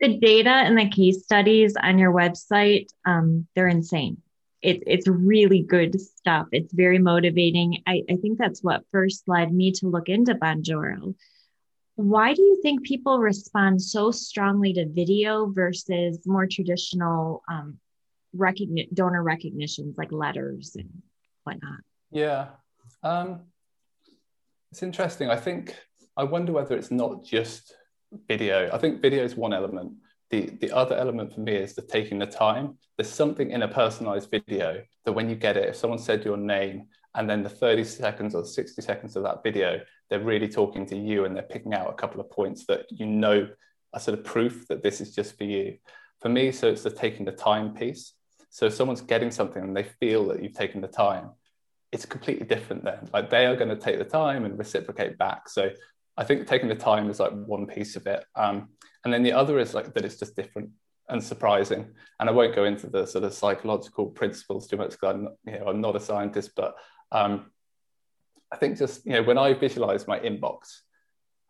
the 0.00 0.18
data 0.18 0.50
and 0.50 0.76
the 0.76 0.88
case 0.88 1.22
studies 1.22 1.74
on 1.82 1.98
your 1.98 2.12
website, 2.12 2.86
um, 3.06 3.46
they're 3.54 3.68
insane. 3.68 4.18
It, 4.60 4.82
it's 4.86 5.08
really 5.08 5.62
good 5.62 6.00
stuff. 6.00 6.48
It's 6.52 6.72
very 6.72 6.98
motivating. 6.98 7.82
I, 7.86 8.02
I 8.10 8.16
think 8.16 8.38
that's 8.38 8.62
what 8.62 8.84
first 8.92 9.24
led 9.26 9.52
me 9.52 9.72
to 9.72 9.88
look 9.88 10.08
into 10.08 10.34
Bonjoro. 10.34 11.14
Why 11.96 12.34
do 12.34 12.42
you 12.42 12.60
think 12.62 12.82
people 12.82 13.18
respond 13.18 13.80
so 13.80 14.10
strongly 14.10 14.72
to 14.74 14.86
video 14.88 15.46
versus 15.50 16.18
more 16.26 16.46
traditional 16.46 17.42
um, 17.48 17.78
recogni- 18.36 18.92
donor 18.92 19.22
recognitions 19.22 19.96
like 19.96 20.10
letters 20.10 20.76
and 20.76 21.02
whatnot? 21.44 21.80
Yeah. 22.10 22.48
Um, 23.02 23.42
it's 24.72 24.82
interesting. 24.82 25.30
I 25.30 25.36
think, 25.36 25.76
I 26.16 26.24
wonder 26.24 26.52
whether 26.52 26.76
it's 26.76 26.90
not 26.90 27.24
just 27.24 27.74
video. 28.28 28.70
I 28.72 28.78
think 28.78 29.00
video 29.00 29.24
is 29.24 29.36
one 29.36 29.52
element. 29.52 29.92
The, 30.30 30.50
the 30.60 30.72
other 30.72 30.96
element 30.96 31.32
for 31.32 31.40
me 31.40 31.54
is 31.54 31.74
the 31.74 31.82
taking 31.82 32.18
the 32.18 32.26
time. 32.26 32.78
There's 32.96 33.10
something 33.10 33.50
in 33.50 33.62
a 33.62 33.68
personalized 33.68 34.30
video 34.30 34.82
that 35.04 35.12
when 35.12 35.28
you 35.28 35.36
get 35.36 35.56
it, 35.56 35.68
if 35.68 35.76
someone 35.76 35.98
said 35.98 36.24
your 36.24 36.36
name 36.36 36.88
and 37.14 37.30
then 37.30 37.42
the 37.42 37.48
30 37.48 37.84
seconds 37.84 38.34
or 38.34 38.44
60 38.44 38.82
seconds 38.82 39.16
of 39.16 39.22
that 39.22 39.42
video, 39.42 39.80
they're 40.10 40.20
really 40.20 40.48
talking 40.48 40.86
to 40.86 40.96
you 40.96 41.24
and 41.24 41.36
they're 41.36 41.42
picking 41.42 41.74
out 41.74 41.90
a 41.90 41.94
couple 41.94 42.20
of 42.20 42.30
points 42.30 42.66
that 42.66 42.86
you 42.90 43.06
know 43.06 43.48
are 43.92 44.00
sort 44.00 44.18
of 44.18 44.24
proof 44.24 44.66
that 44.68 44.82
this 44.82 45.00
is 45.00 45.14
just 45.14 45.38
for 45.38 45.44
you. 45.44 45.78
For 46.20 46.28
me, 46.28 46.52
so 46.52 46.68
it's 46.68 46.82
the 46.82 46.90
taking 46.90 47.24
the 47.24 47.32
time 47.32 47.74
piece. 47.74 48.14
So 48.54 48.66
if 48.66 48.74
someone's 48.74 49.00
getting 49.00 49.32
something 49.32 49.60
and 49.60 49.76
they 49.76 49.82
feel 49.82 50.28
that 50.28 50.40
you've 50.40 50.54
taken 50.54 50.80
the 50.80 50.86
time, 50.86 51.30
it's 51.90 52.06
completely 52.06 52.46
different 52.46 52.84
then. 52.84 53.08
Like 53.12 53.28
they 53.28 53.46
are 53.46 53.56
going 53.56 53.70
to 53.70 53.76
take 53.76 53.98
the 53.98 54.04
time 54.04 54.44
and 54.44 54.56
reciprocate 54.56 55.18
back. 55.18 55.48
So 55.48 55.70
I 56.16 56.22
think 56.22 56.46
taking 56.46 56.68
the 56.68 56.76
time 56.76 57.10
is 57.10 57.18
like 57.18 57.32
one 57.32 57.66
piece 57.66 57.96
of 57.96 58.06
it. 58.06 58.24
Um, 58.36 58.68
and 59.04 59.12
then 59.12 59.24
the 59.24 59.32
other 59.32 59.58
is 59.58 59.74
like 59.74 59.92
that 59.92 60.04
it's 60.04 60.20
just 60.20 60.36
different 60.36 60.70
and 61.08 61.20
surprising. 61.20 61.94
And 62.20 62.28
I 62.28 62.32
won't 62.32 62.54
go 62.54 62.62
into 62.62 62.86
the 62.86 63.06
sort 63.06 63.24
of 63.24 63.34
psychological 63.34 64.06
principles 64.06 64.68
too 64.68 64.76
much 64.76 64.92
because 64.92 65.16
I'm, 65.16 65.28
you 65.52 65.58
know, 65.58 65.66
I'm 65.66 65.80
not 65.80 65.96
a 65.96 66.00
scientist, 66.00 66.52
but 66.54 66.76
um, 67.10 67.50
I 68.52 68.56
think 68.56 68.78
just, 68.78 69.04
you 69.04 69.14
know, 69.14 69.24
when 69.24 69.36
I 69.36 69.54
visualize 69.54 70.06
my 70.06 70.20
inbox 70.20 70.82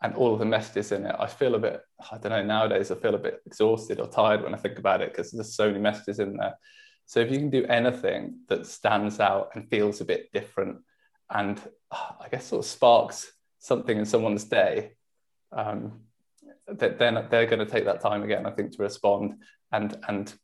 and 0.02 0.14
all 0.14 0.32
of 0.32 0.38
the 0.38 0.46
messages 0.46 0.90
in 0.90 1.04
it, 1.04 1.16
I 1.18 1.26
feel 1.26 1.54
a 1.54 1.58
bit, 1.58 1.82
I 2.10 2.16
don't 2.16 2.32
know, 2.32 2.42
nowadays 2.42 2.90
I 2.90 2.94
feel 2.94 3.14
a 3.14 3.18
bit 3.18 3.42
exhausted 3.44 4.00
or 4.00 4.08
tired 4.08 4.42
when 4.42 4.54
I 4.54 4.58
think 4.58 4.78
about 4.78 5.02
it 5.02 5.12
because 5.12 5.32
there's 5.32 5.54
so 5.54 5.66
many 5.66 5.80
messages 5.80 6.18
in 6.18 6.38
there. 6.38 6.54
So 7.06 7.20
if 7.20 7.30
you 7.30 7.38
can 7.38 7.50
do 7.50 7.64
anything 7.66 8.40
that 8.48 8.66
stands 8.66 9.20
out 9.20 9.50
and 9.54 9.68
feels 9.68 10.00
a 10.00 10.04
bit 10.04 10.32
different 10.32 10.78
and 11.30 11.60
I 11.92 12.28
guess 12.30 12.46
sort 12.46 12.64
of 12.64 12.70
sparks 12.70 13.32
something 13.58 13.96
in 13.96 14.04
someone's 14.04 14.44
day, 14.44 14.92
um, 15.52 16.00
that 16.66 16.98
then 16.98 17.26
they're 17.30 17.46
going 17.46 17.64
to 17.64 17.70
take 17.70 17.84
that 17.84 18.00
time 18.00 18.22
again, 18.22 18.46
I 18.46 18.50
think, 18.50 18.72
to 18.72 18.82
respond 18.82 19.34
and 19.72 19.96
and 20.08 20.34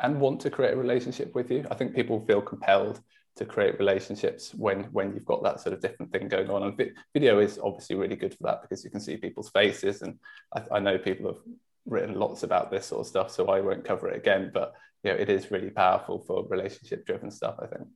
and 0.00 0.20
want 0.20 0.40
to 0.40 0.50
create 0.50 0.74
a 0.74 0.76
relationship 0.76 1.34
with 1.34 1.50
you. 1.50 1.66
I 1.70 1.74
think 1.74 1.94
people 1.94 2.24
feel 2.26 2.40
compelled 2.40 3.00
to 3.36 3.44
create 3.44 3.78
relationships 3.78 4.52
when 4.54 4.84
when 4.84 5.14
you've 5.14 5.24
got 5.24 5.42
that 5.44 5.60
sort 5.60 5.72
of 5.72 5.80
different 5.80 6.12
thing 6.12 6.28
going 6.28 6.50
on. 6.50 6.62
And 6.64 6.76
vi- 6.76 6.92
video 7.14 7.38
is 7.38 7.58
obviously 7.62 7.96
really 7.96 8.16
good 8.16 8.34
for 8.34 8.44
that 8.44 8.62
because 8.62 8.84
you 8.84 8.90
can 8.90 9.00
see 9.00 9.16
people's 9.16 9.50
faces. 9.50 10.02
And 10.02 10.18
I, 10.54 10.62
I, 10.76 10.80
know 10.80 10.98
people 10.98 11.28
have 11.28 11.42
written 11.86 12.18
lots 12.18 12.42
about 12.42 12.70
this 12.70 12.86
sort 12.86 13.00
of 13.00 13.06
stuff, 13.06 13.30
so 13.30 13.46
I 13.46 13.60
won't 13.60 13.84
cover 13.84 14.08
it 14.08 14.16
again. 14.16 14.50
But 14.52 14.74
you 15.02 15.12
know, 15.12 15.16
it 15.16 15.28
is 15.28 15.50
really 15.50 15.70
powerful 15.70 16.20
for 16.20 16.46
relationship 16.48 17.06
driven 17.06 17.30
stuff. 17.30 17.56
I 17.60 17.66
think. 17.66 17.88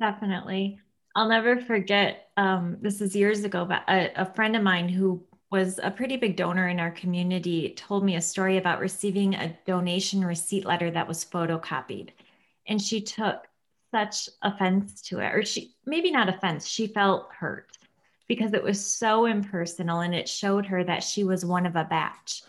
Definitely. 0.00 0.80
I'll 1.14 1.28
never 1.28 1.60
forget. 1.60 2.30
Um, 2.36 2.76
this 2.80 3.00
is 3.00 3.16
years 3.16 3.44
ago, 3.44 3.64
but 3.64 3.82
a, 3.88 4.12
a 4.22 4.34
friend 4.34 4.54
of 4.54 4.62
mine 4.62 4.88
who 4.88 5.24
was 5.50 5.80
a 5.82 5.90
pretty 5.90 6.16
big 6.16 6.36
donor 6.36 6.68
in 6.68 6.78
our 6.78 6.90
community 6.90 7.74
told 7.74 8.04
me 8.04 8.16
a 8.16 8.20
story 8.20 8.58
about 8.58 8.80
receiving 8.80 9.34
a 9.34 9.56
donation 9.66 10.24
receipt 10.24 10.64
letter 10.64 10.90
that 10.90 11.08
was 11.08 11.24
photocopied 11.24 12.10
and 12.66 12.80
she 12.80 13.00
took 13.00 13.46
such 13.90 14.28
offense 14.42 15.00
to 15.00 15.18
it 15.20 15.34
or 15.34 15.42
she 15.42 15.74
maybe 15.86 16.10
not 16.10 16.28
offense 16.28 16.66
she 16.66 16.86
felt 16.86 17.28
hurt 17.32 17.78
because 18.28 18.52
it 18.52 18.62
was 18.62 18.84
so 18.84 19.24
impersonal 19.24 20.00
and 20.00 20.14
it 20.14 20.28
showed 20.28 20.66
her 20.66 20.84
that 20.84 21.02
she 21.02 21.24
was 21.24 21.46
one 21.46 21.64
of 21.64 21.76
a 21.76 21.84
batch 21.84 22.42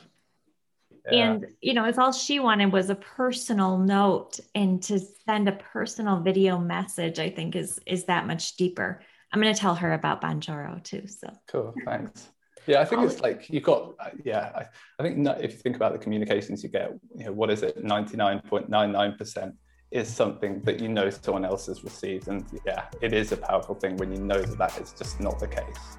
yeah. 1.12 1.32
and 1.32 1.46
you 1.62 1.74
know 1.74 1.86
it's 1.86 1.98
all 1.98 2.12
she 2.12 2.39
wanted 2.39 2.72
was 2.72 2.89
a 2.89 2.96
personal 2.96 3.78
note 3.78 4.39
and 4.56 4.82
to 4.84 5.00
send 5.25 5.48
a 5.48 5.54
personal 5.54 6.20
video 6.20 6.58
message 6.58 7.20
i 7.20 7.30
think 7.30 7.56
is 7.56 7.80
is 7.86 8.06
that 8.06 8.28
much 8.28 8.56
deeper 8.56 9.01
i'm 9.32 9.42
going 9.42 9.54
to 9.54 9.60
tell 9.60 9.75
her 9.75 9.94
about 9.94 10.22
bonjoro 10.22 10.84
too 10.84 11.08
so 11.08 11.30
cool 11.48 11.74
thanks 11.86 12.30
yeah, 12.68 12.82
I 12.82 12.86
think 12.86 13.01
it's 13.01 13.20
like 13.22 13.50
you've 13.50 13.63
got, 13.63 13.96
uh, 14.00 14.10
yeah, 14.24 14.51
I, 14.54 14.66
I 15.00 15.04
think 15.04 15.28
if 15.42 15.54
you 15.54 15.58
think 15.58 15.75
about 15.75 15.92
the 15.92 15.98
communications 15.98 16.62
you 16.62 16.70
get, 16.70 16.92
you 17.16 17.25
know, 17.25 17.32
what 17.32 17.50
is 17.50 17.63
it, 17.63 17.84
99.99% 17.84 19.54
is 19.92 20.08
something 20.08 20.62
that 20.62 20.80
you 20.80 20.88
know 20.88 21.10
someone 21.10 21.46
else 21.46 21.66
has 21.66 21.84
received. 21.84 22.28
And 22.28 22.46
yeah, 22.66 22.86
it 23.01 23.13
is 23.13 23.32
a 23.32 23.38
powerful 23.38 23.75
thing 23.75 23.98
when 23.98 24.12
you 24.12 24.20
know 24.20 24.39
that 24.42 24.58
that 24.58 24.80
is 24.80 24.94
just 24.94 25.20
not 25.20 25.39
the 25.39 25.48
case. 25.48 25.98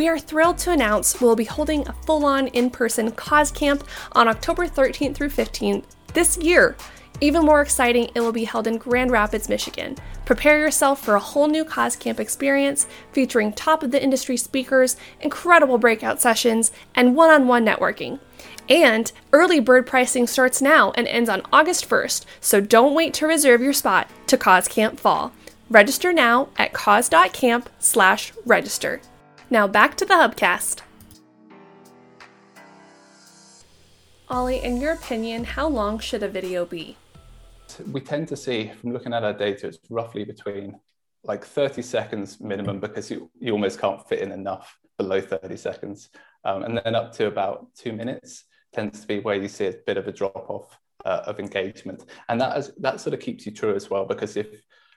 We 0.00 0.08
are 0.08 0.18
thrilled 0.18 0.56
to 0.60 0.72
announce 0.72 1.20
we'll 1.20 1.36
be 1.36 1.44
holding 1.44 1.86
a 1.86 1.92
full 2.06 2.24
on 2.24 2.46
in 2.46 2.70
person 2.70 3.12
cause 3.12 3.52
camp 3.52 3.84
on 4.12 4.28
October 4.28 4.66
13th 4.66 5.14
through 5.14 5.28
15th 5.28 5.84
this 6.14 6.38
year. 6.38 6.74
Even 7.20 7.44
more 7.44 7.60
exciting, 7.60 8.08
it 8.14 8.20
will 8.20 8.32
be 8.32 8.44
held 8.44 8.66
in 8.66 8.78
Grand 8.78 9.10
Rapids, 9.10 9.50
Michigan. 9.50 9.98
Prepare 10.24 10.58
yourself 10.58 11.04
for 11.04 11.16
a 11.16 11.20
whole 11.20 11.48
new 11.48 11.66
Cause 11.66 11.96
Camp 11.96 12.18
experience 12.18 12.86
featuring 13.12 13.52
top 13.52 13.82
of 13.82 13.90
the 13.90 14.02
industry 14.02 14.38
speakers, 14.38 14.96
incredible 15.20 15.76
breakout 15.76 16.18
sessions, 16.18 16.72
and 16.94 17.14
one 17.14 17.28
on 17.28 17.46
one 17.46 17.66
networking. 17.66 18.20
And 18.70 19.12
early 19.34 19.60
bird 19.60 19.86
pricing 19.86 20.26
starts 20.26 20.62
now 20.62 20.92
and 20.92 21.06
ends 21.08 21.28
on 21.28 21.42
August 21.52 21.86
1st, 21.86 22.24
so 22.40 22.62
don't 22.62 22.94
wait 22.94 23.12
to 23.12 23.26
reserve 23.26 23.60
your 23.60 23.74
spot 23.74 24.08
to 24.28 24.38
Cause 24.38 24.66
Camp 24.66 24.98
Fall. 24.98 25.32
Register 25.68 26.10
now 26.10 26.48
at 26.56 26.72
cause.camp/register. 26.72 29.00
Now 29.52 29.66
back 29.66 29.96
to 29.96 30.04
the 30.04 30.14
Hubcast. 30.14 30.82
Oli, 34.30 34.62
in 34.62 34.80
your 34.80 34.92
opinion, 34.92 35.42
how 35.42 35.66
long 35.66 35.98
should 35.98 36.22
a 36.22 36.28
video 36.28 36.64
be? 36.64 36.96
we 37.92 38.00
tend 38.00 38.28
to 38.28 38.36
see 38.36 38.70
from 38.80 38.92
looking 38.92 39.12
at 39.12 39.24
our 39.24 39.32
data, 39.32 39.68
it's 39.68 39.78
roughly 39.88 40.24
between 40.24 40.78
like 41.24 41.44
30 41.44 41.82
seconds 41.82 42.40
minimum 42.40 42.80
because 42.80 43.10
you, 43.10 43.30
you 43.40 43.52
almost 43.52 43.80
can't 43.80 44.06
fit 44.08 44.20
in 44.20 44.32
enough 44.32 44.78
below 44.98 45.20
30 45.20 45.56
seconds. 45.56 46.10
Um, 46.44 46.62
and 46.62 46.80
then 46.84 46.94
up 46.94 47.12
to 47.14 47.26
about 47.26 47.66
two 47.74 47.92
minutes 47.92 48.44
tends 48.72 49.00
to 49.00 49.06
be 49.06 49.20
where 49.20 49.36
you 49.36 49.48
see 49.48 49.66
a 49.66 49.74
bit 49.86 49.96
of 49.96 50.08
a 50.08 50.12
drop 50.12 50.48
off 50.48 50.78
uh, 51.04 51.22
of 51.26 51.40
engagement. 51.40 52.04
And 52.28 52.40
that, 52.40 52.56
is, 52.56 52.72
that 52.78 53.00
sort 53.00 53.14
of 53.14 53.20
keeps 53.20 53.46
you 53.46 53.52
true 53.52 53.74
as 53.74 53.90
well, 53.90 54.04
because 54.04 54.36
if 54.36 54.48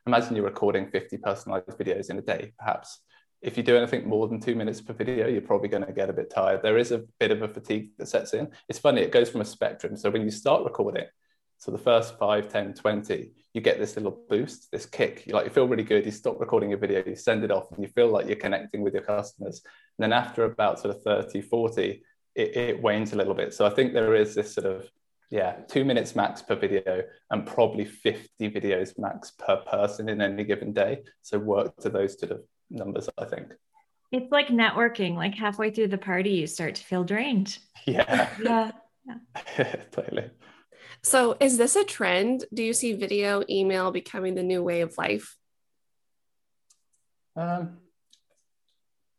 imagine 0.05 0.36
you're 0.36 0.45
recording 0.45 0.88
50 0.88 1.17
personalized 1.17 1.67
videos 1.69 2.10
in 2.10 2.17
a 2.17 2.22
day, 2.22 2.53
perhaps 2.60 3.00
if 3.44 3.58
you 3.58 3.64
do 3.64 3.76
anything 3.76 4.08
more 4.08 4.28
than 4.28 4.40
two 4.40 4.56
minutes 4.56 4.80
per 4.80 4.94
video, 4.94 5.28
you're 5.28 5.42
probably 5.42 5.68
going 5.68 5.86
to 5.86 5.92
get 5.92 6.10
a 6.10 6.14
bit 6.14 6.32
tired. 6.34 6.62
There 6.64 6.78
is 6.78 6.92
a 6.92 7.04
bit 7.20 7.30
of 7.30 7.42
a 7.42 7.48
fatigue 7.48 7.90
that 7.98 8.08
sets 8.08 8.34
in. 8.34 8.50
It's 8.70 8.80
funny, 8.80 9.02
it 9.02 9.12
goes 9.12 9.30
from 9.30 9.42
a 9.42 9.46
spectrum. 9.46 9.98
So 9.98 10.10
when 10.10 10.24
you 10.24 10.32
start 10.32 10.64
recording, 10.64 11.06
so 11.58 11.72
the 11.72 11.78
first 11.78 12.18
5, 12.18 12.48
10, 12.48 12.74
20, 12.74 13.32
you 13.54 13.62
get 13.62 13.80
this 13.80 13.96
little 13.98 14.24
boost, 14.30 14.72
this 14.72 14.86
kick. 14.86 15.28
You 15.28 15.34
like 15.34 15.46
you 15.46 15.52
feel 15.52 15.68
really 15.68 15.84
good. 15.84 16.06
You 16.06 16.12
stop 16.12 16.40
recording 16.40 16.70
your 16.70 16.80
video, 16.80 17.04
you 17.06 17.16
send 17.16 17.44
it 17.44 17.52
off, 17.52 17.72
and 17.72 17.84
you 17.84 17.90
feel 17.90 18.08
like 18.08 18.28
you're 18.28 18.36
connecting 18.36 18.82
with 18.82 18.94
your 18.94 19.04
customers. 19.04 19.62
And 19.98 20.04
then 20.04 20.14
after 20.14 20.46
about 20.46 20.80
sort 20.80 20.96
of 20.96 21.04
30, 21.04 21.42
40, 21.42 22.04
it, 22.36 22.58
it 22.58 22.82
wanes 22.82 23.14
a 23.14 23.18
little 23.18 23.34
bit. 23.34 23.54
So 23.54 23.66
I 23.66 23.70
think 23.70 23.94
there 23.94 24.16
is 24.16 24.36
this 24.36 24.54
sort 24.54 24.68
of 24.68 24.90
yeah, 25.30 25.54
two 25.68 25.84
minutes 25.84 26.16
max 26.16 26.42
per 26.42 26.56
video 26.56 27.02
and 27.32 27.46
probably 27.46 27.86
50 27.86 28.52
videos 28.52 29.00
max 29.00 29.32
per 29.32 29.58
person 29.58 30.08
in 30.08 30.22
any 30.22 30.44
given 30.44 30.74
day. 30.74 31.04
So 31.24 31.40
work 31.40 31.76
to 31.78 31.90
those 31.90 32.20
sort 32.20 32.34
of 32.34 32.44
numbers, 32.74 33.10
I 33.18 33.25
think. 33.25 33.53
It's 34.12 34.32
like 34.32 34.48
networking, 34.48 35.15
like 35.15 35.34
halfway 35.36 35.72
through 35.72 35.88
the 35.88 35.98
party, 35.98 36.32
you 36.32 36.48
start 36.48 36.75
to 36.75 36.84
feel 36.84 37.03
drained. 37.03 37.58
Yeah. 37.86 38.30
Yeah. 38.42 38.72
yeah. 39.06 39.75
totally. 39.92 40.30
So, 41.01 41.36
is 41.42 41.58
this 41.58 41.75
a 41.75 41.84
trend? 41.84 42.46
Do 42.53 42.63
you 42.63 42.72
see 42.72 42.94
video 42.94 43.44
email 43.50 43.92
becoming 43.92 44.36
the 44.36 44.44
new 44.44 44.63
way 44.63 44.80
of 44.80 44.98
life? 44.98 45.36
Um, 47.36 47.80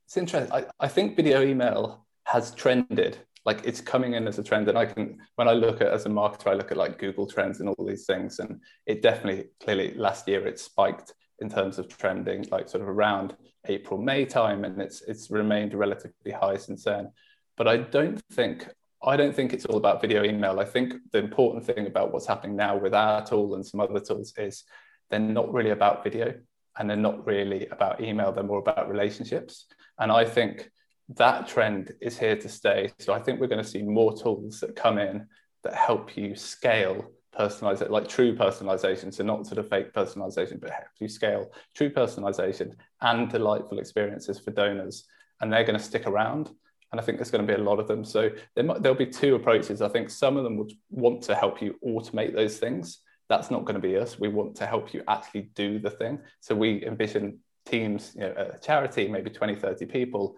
it's 0.06 0.16
interesting. 0.16 0.50
I, 0.50 0.64
I 0.80 0.88
think 0.88 1.14
video 1.14 1.42
email 1.42 2.06
has 2.24 2.54
trended. 2.54 3.18
Like 3.44 3.66
it's 3.66 3.82
coming 3.82 4.14
in 4.14 4.26
as 4.26 4.38
a 4.38 4.42
trend, 4.42 4.68
and 4.68 4.78
I 4.78 4.86
can 4.86 5.18
when 5.34 5.48
I 5.48 5.52
look 5.52 5.82
at 5.82 5.88
as 5.88 6.06
a 6.06 6.08
marketer, 6.08 6.46
I 6.46 6.54
look 6.54 6.70
at 6.70 6.78
like 6.78 6.98
Google 6.98 7.26
Trends 7.26 7.60
and 7.60 7.68
all 7.68 7.84
these 7.86 8.06
things, 8.06 8.38
and 8.38 8.60
it 8.86 9.02
definitely 9.02 9.50
clearly 9.62 9.92
last 9.94 10.26
year 10.26 10.46
it 10.46 10.58
spiked 10.58 11.12
in 11.40 11.48
terms 11.48 11.78
of 11.78 11.88
trending, 11.88 12.46
like 12.50 12.68
sort 12.68 12.82
of 12.82 12.88
around 12.88 13.36
April 13.66 14.00
May 14.00 14.24
time, 14.24 14.64
and 14.64 14.80
it's 14.80 15.02
it's 15.02 15.30
remained 15.30 15.74
relatively 15.74 16.32
high 16.32 16.56
since 16.56 16.84
then. 16.84 17.10
But 17.56 17.68
I 17.68 17.78
don't 17.78 18.20
think 18.32 18.68
I 19.02 19.16
don't 19.16 19.34
think 19.34 19.52
it's 19.52 19.66
all 19.66 19.76
about 19.76 20.00
video 20.00 20.24
email. 20.24 20.60
I 20.60 20.64
think 20.64 20.94
the 21.12 21.18
important 21.18 21.64
thing 21.64 21.86
about 21.86 22.12
what's 22.12 22.26
happening 22.26 22.56
now 22.56 22.76
with 22.76 22.94
our 22.94 23.24
tool 23.24 23.54
and 23.54 23.66
some 23.66 23.80
other 23.80 24.00
tools 24.00 24.32
is 24.38 24.64
they're 25.10 25.20
not 25.20 25.52
really 25.52 25.70
about 25.70 26.02
video 26.02 26.34
and 26.78 26.88
they're 26.88 26.96
not 26.96 27.26
really 27.26 27.66
about 27.66 28.00
email. 28.00 28.32
They're 28.32 28.44
more 28.44 28.58
about 28.58 28.88
relationships. 28.88 29.66
And 29.98 30.10
I 30.10 30.24
think 30.24 30.70
that 31.10 31.46
trend 31.46 31.92
is 32.00 32.18
here 32.18 32.36
to 32.36 32.48
stay. 32.48 32.92
So 32.98 33.12
I 33.12 33.20
think 33.20 33.40
we're 33.40 33.46
going 33.46 33.62
to 33.62 33.68
see 33.68 33.82
more 33.82 34.16
tools 34.16 34.60
that 34.60 34.74
come 34.74 34.98
in 34.98 35.26
that 35.62 35.74
help 35.74 36.16
you 36.16 36.34
scale 36.34 37.10
personalization, 37.34 37.90
like 37.90 38.08
true 38.08 38.36
personalization. 38.36 39.12
So 39.12 39.24
not 39.24 39.46
sort 39.46 39.58
of 39.58 39.68
fake 39.68 39.92
personalization, 39.92 40.60
but 40.60 40.72
you 41.00 41.08
scale 41.08 41.52
true 41.74 41.90
personalization 41.90 42.74
and 43.00 43.30
delightful 43.30 43.78
experiences 43.78 44.38
for 44.38 44.50
donors. 44.50 45.04
And 45.40 45.52
they're 45.52 45.64
going 45.64 45.78
to 45.78 45.84
stick 45.84 46.06
around 46.06 46.50
and 46.94 47.00
I 47.00 47.04
think 47.04 47.18
there's 47.18 47.32
going 47.32 47.44
to 47.44 47.52
be 47.52 47.60
a 47.60 47.64
lot 47.64 47.80
of 47.80 47.88
them. 47.88 48.04
So 48.04 48.30
there 48.54 48.62
might, 48.62 48.80
there'll 48.80 48.96
be 48.96 49.04
two 49.04 49.34
approaches. 49.34 49.82
I 49.82 49.88
think 49.88 50.10
some 50.10 50.36
of 50.36 50.44
them 50.44 50.56
would 50.58 50.70
want 50.90 51.22
to 51.22 51.34
help 51.34 51.60
you 51.60 51.74
automate 51.84 52.32
those 52.32 52.58
things. 52.58 53.00
That's 53.28 53.50
not 53.50 53.64
going 53.64 53.74
to 53.74 53.80
be 53.80 53.96
us. 53.96 54.16
We 54.20 54.28
want 54.28 54.54
to 54.58 54.66
help 54.66 54.94
you 54.94 55.02
actually 55.08 55.50
do 55.56 55.80
the 55.80 55.90
thing. 55.90 56.20
So 56.38 56.54
we 56.54 56.86
envision 56.86 57.40
teams, 57.66 58.12
you 58.14 58.20
know, 58.20 58.34
a 58.54 58.58
charity, 58.58 59.08
maybe 59.08 59.28
20, 59.28 59.56
30 59.56 59.86
people, 59.86 60.36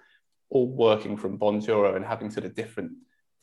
all 0.48 0.66
working 0.66 1.18
from 1.18 1.38
Bonjoro 1.38 1.94
and 1.94 2.02
having 2.02 2.30
sort 2.30 2.46
of 2.46 2.54
different 2.54 2.92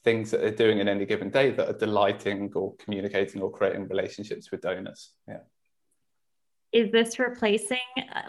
things 0.03 0.31
that 0.31 0.41
they're 0.41 0.51
doing 0.51 0.79
in 0.79 0.87
any 0.87 1.05
given 1.05 1.29
day 1.29 1.51
that 1.51 1.69
are 1.69 1.77
delighting 1.77 2.51
or 2.55 2.75
communicating 2.75 3.41
or 3.41 3.51
creating 3.51 3.87
relationships 3.87 4.51
with 4.51 4.61
donors. 4.61 5.11
Yeah 5.27 5.39
is 6.71 6.91
this 6.91 7.19
replacing 7.19 7.77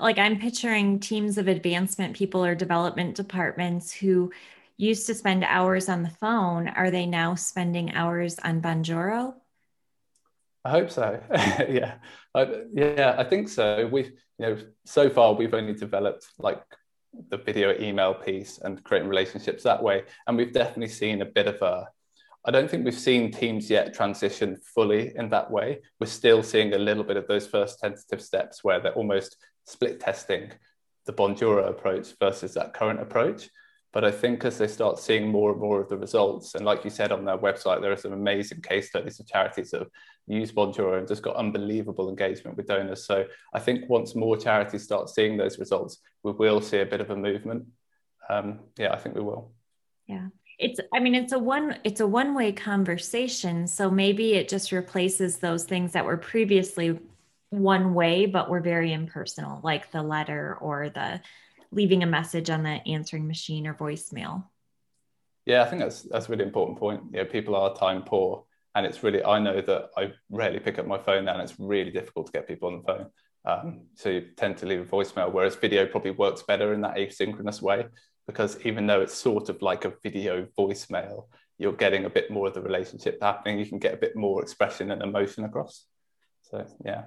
like 0.02 0.18
i'm 0.18 0.38
picturing 0.38 1.00
teams 1.00 1.38
of 1.38 1.48
advancement 1.48 2.14
people 2.14 2.44
or 2.44 2.54
development 2.54 3.14
departments 3.14 3.90
who 3.90 4.30
used 4.76 5.06
to 5.06 5.14
spend 5.14 5.44
hours 5.44 5.88
on 5.88 6.02
the 6.02 6.10
phone, 6.10 6.68
are 6.68 6.90
they 6.90 7.06
now 7.06 7.34
spending 7.34 7.94
hours 7.94 8.38
on 8.40 8.60
Bonjoro? 8.60 9.34
I 10.64 10.70
hope 10.70 10.90
so. 10.90 11.20
yeah, 11.68 11.96
I, 12.34 12.62
yeah, 12.72 13.14
I 13.18 13.24
think 13.24 13.48
so. 13.48 13.86
We've, 13.86 14.12
you 14.38 14.46
know, 14.46 14.58
so 14.84 15.10
far 15.10 15.34
we've 15.34 15.54
only 15.54 15.74
developed 15.74 16.26
like 16.38 16.62
the 17.30 17.37
video 17.37 17.75
email 17.80 18.14
piece 18.14 18.59
and 18.59 18.83
creating 18.85 19.09
relationships 19.09 19.62
that 19.62 19.83
way. 19.83 20.04
And 20.26 20.37
we've 20.37 20.52
definitely 20.52 20.88
seen 20.88 21.23
a 21.23 21.26
bit 21.26 21.47
of 21.47 21.61
a, 21.62 21.88
I 22.44 22.50
don't 22.50 22.71
think 22.71 22.85
we've 22.85 22.94
seen 22.94 23.30
teams 23.30 23.71
yet 23.71 23.94
transition 23.94 24.59
fully 24.75 25.12
in 25.16 25.30
that 25.30 25.50
way. 25.50 25.80
We're 26.00 26.06
still 26.06 26.42
seeing 26.42 26.75
a 26.75 26.78
little 26.78 27.04
bit 27.04 27.16
of 27.16 27.26
those 27.26 27.47
first 27.47 27.80
tentative 27.80 28.23
steps 28.23 28.62
where 28.62 28.80
they're 28.80 28.94
almost 28.94 29.37
split 29.64 30.00
testing 30.00 30.52
the 31.06 31.12
Bonjoro 31.12 31.68
approach 31.68 32.14
versus 32.18 32.54
that 32.54 32.75
current 32.75 33.00
approach. 33.00 33.49
But 33.94 34.04
I 34.04 34.10
think 34.10 34.44
as 34.44 34.58
they 34.58 34.66
start 34.66 34.98
seeing 34.98 35.28
more 35.28 35.52
and 35.52 35.60
more 35.60 35.80
of 35.80 35.88
the 35.88 35.96
results, 35.96 36.56
and 36.56 36.64
like 36.64 36.82
you 36.82 36.90
said 36.90 37.12
on 37.12 37.24
their 37.24 37.38
website, 37.38 37.80
there 37.80 37.92
are 37.92 37.96
some 37.96 38.12
amazing 38.12 38.60
case 38.60 38.88
studies 38.88 39.20
of 39.20 39.28
charities 39.28 39.70
that 39.70 39.82
have 39.82 39.90
used 40.26 40.52
Bonjoro 40.52 40.98
and 40.98 41.06
just 41.06 41.22
got 41.22 41.36
unbelievable 41.36 42.08
engagement 42.08 42.56
with 42.56 42.66
donors. 42.66 43.06
So 43.06 43.24
I 43.54 43.60
think 43.60 43.88
once 43.88 44.16
more 44.16 44.36
charities 44.36 44.82
start 44.82 45.10
seeing 45.10 45.36
those 45.36 45.60
results, 45.60 45.98
we 46.24 46.32
will 46.32 46.60
see 46.60 46.80
a 46.80 46.86
bit 46.86 47.00
of 47.00 47.10
a 47.10 47.16
movement. 47.16 47.66
Um, 48.28 48.62
yeah, 48.76 48.92
I 48.92 48.96
think 48.96 49.14
we 49.14 49.22
will. 49.22 49.52
Yeah. 50.08 50.26
It's 50.58 50.80
I 50.92 50.98
mean 50.98 51.14
it's 51.14 51.32
a 51.32 51.38
one 51.38 51.78
it's 51.84 52.00
a 52.00 52.06
one 52.06 52.34
way 52.34 52.52
conversation 52.52 53.66
so 53.66 53.90
maybe 53.90 54.34
it 54.34 54.48
just 54.48 54.70
replaces 54.70 55.38
those 55.38 55.64
things 55.64 55.92
that 55.92 56.04
were 56.04 56.16
previously 56.16 57.00
one 57.50 57.92
way 57.92 58.26
but 58.26 58.48
were 58.48 58.60
very 58.60 58.92
impersonal 58.92 59.60
like 59.64 59.90
the 59.90 60.00
letter 60.00 60.56
or 60.60 60.90
the 60.90 61.20
leaving 61.74 62.02
a 62.02 62.06
message 62.06 62.50
on 62.50 62.62
the 62.62 62.80
answering 62.86 63.26
machine 63.26 63.66
or 63.66 63.74
voicemail. 63.74 64.44
Yeah, 65.46 65.62
I 65.62 65.66
think 65.66 65.82
that's 65.82 66.02
that's 66.02 66.26
a 66.26 66.30
really 66.30 66.44
important 66.44 66.78
point. 66.78 67.02
Yeah, 67.12 67.24
people 67.24 67.54
are 67.54 67.74
time 67.74 68.02
poor, 68.02 68.44
and 68.74 68.86
it's 68.86 69.02
really 69.02 69.22
I 69.24 69.38
know 69.38 69.60
that 69.60 69.90
I 69.96 70.12
rarely 70.30 70.60
pick 70.60 70.78
up 70.78 70.86
my 70.86 70.98
phone 70.98 71.26
now, 71.26 71.34
and 71.34 71.42
it's 71.42 71.58
really 71.58 71.90
difficult 71.90 72.26
to 72.26 72.32
get 72.32 72.48
people 72.48 72.68
on 72.68 72.78
the 72.78 72.84
phone. 72.84 73.06
Um, 73.46 73.82
so 73.94 74.08
you 74.08 74.22
tend 74.36 74.56
to 74.58 74.66
leave 74.66 74.80
a 74.80 74.84
voicemail, 74.84 75.30
whereas 75.30 75.54
video 75.54 75.84
probably 75.86 76.12
works 76.12 76.42
better 76.42 76.72
in 76.72 76.80
that 76.80 76.96
asynchronous 76.96 77.60
way 77.60 77.86
because 78.26 78.58
even 78.64 78.86
though 78.86 79.02
it's 79.02 79.14
sort 79.14 79.48
of 79.48 79.60
like 79.62 79.84
a 79.84 79.92
video 80.02 80.46
voicemail, 80.58 81.26
you're 81.58 81.72
getting 81.72 82.04
a 82.04 82.10
bit 82.10 82.30
more 82.30 82.48
of 82.48 82.54
the 82.54 82.62
relationship 82.62 83.18
happening. 83.20 83.58
You 83.58 83.66
can 83.66 83.78
get 83.78 83.94
a 83.94 83.98
bit 83.98 84.16
more 84.16 84.42
expression 84.42 84.90
and 84.90 85.02
emotion 85.02 85.44
across. 85.44 85.84
So 86.42 86.66
yeah. 86.84 87.04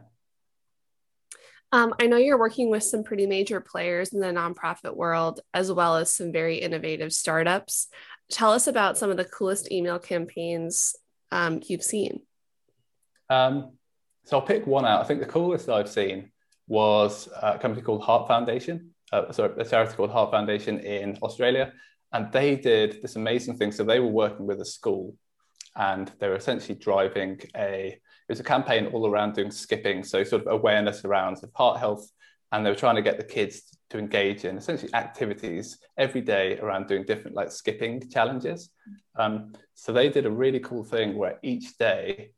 Um, 1.72 1.94
I 2.00 2.08
know 2.08 2.18
you're 2.18 2.40
working 2.40 2.70
with 2.70 2.84
some 2.84 3.04
pretty 3.04 3.28
major 3.28 3.60
players 3.60 4.14
in 4.14 4.22
the 4.22 4.28
nonprofit 4.28 4.96
world, 4.96 5.42
as 5.54 5.72
well 5.72 5.98
as 5.98 6.14
some 6.14 6.32
very 6.32 6.58
innovative 6.58 7.12
startups. 7.12 7.88
Tell 8.32 8.52
us 8.52 8.68
about 8.68 8.98
some 8.98 9.10
of 9.10 9.18
the 9.18 9.26
coolest 9.26 9.72
email 9.72 10.00
campaigns 10.00 10.96
um, 11.32 11.62
you've 11.66 11.84
seen. 11.84 12.22
Um, 13.30 13.74
so 14.24 14.38
I'll 14.38 14.46
pick 14.46 14.66
one 14.66 14.86
out. 14.86 15.02
I 15.02 15.04
think 15.04 15.20
the 15.20 15.26
coolest 15.26 15.70
I've 15.70 15.90
seen 15.90 16.32
was 16.68 17.30
a 17.42 17.58
company 17.58 17.82
called 17.82 18.04
Heart 18.04 18.28
Foundation. 18.28 18.92
Uh, 19.12 19.32
sorry, 19.32 19.54
a 19.58 19.66
charity 19.66 19.96
called 19.96 20.12
Heart 20.12 20.32
Foundation 20.32 20.80
in 20.80 21.18
Australia, 21.22 21.74
and 22.12 22.32
they 22.32 22.56
did 22.56 23.02
this 23.02 23.16
amazing 23.16 23.58
thing. 23.58 23.72
So 23.72 23.84
they 23.84 24.00
were 24.00 24.08
working 24.08 24.48
with 24.48 24.60
a 24.62 24.66
school, 24.66 25.16
and 25.76 26.12
they 26.20 26.28
were 26.28 26.36
essentially 26.36 26.78
driving 26.78 27.40
a 27.56 28.00
was 28.30 28.40
a 28.40 28.44
campaign 28.44 28.88
all 28.88 29.08
around 29.08 29.34
doing 29.34 29.52
skipping, 29.52 30.04
so 30.04 30.24
sort 30.24 30.46
of 30.46 30.54
awareness 30.54 31.06
around 31.06 31.38
heart 31.56 31.80
health, 31.80 32.10
and 32.52 32.66
they 32.66 32.70
were 32.70 32.76
trying 32.76 32.96
to 32.96 33.02
get 33.02 33.18
the 33.18 33.24
kids 33.24 33.78
to 33.90 33.98
engage 33.98 34.46
in 34.46 34.58
essentially 34.58 34.94
activities 34.94 35.78
every 35.98 36.22
day 36.22 36.58
around 36.60 36.88
doing 36.88 37.04
different 37.04 37.36
like 37.36 37.52
skipping 37.52 38.10
challenges. 38.10 38.70
Um, 39.18 39.54
so 39.74 39.94
they 39.94 40.10
did 40.10 40.26
a 40.26 40.32
really 40.32 40.60
cool 40.60 40.84
thing 40.84 41.16
where 41.16 41.40
each 41.42 41.78
day 41.78 42.32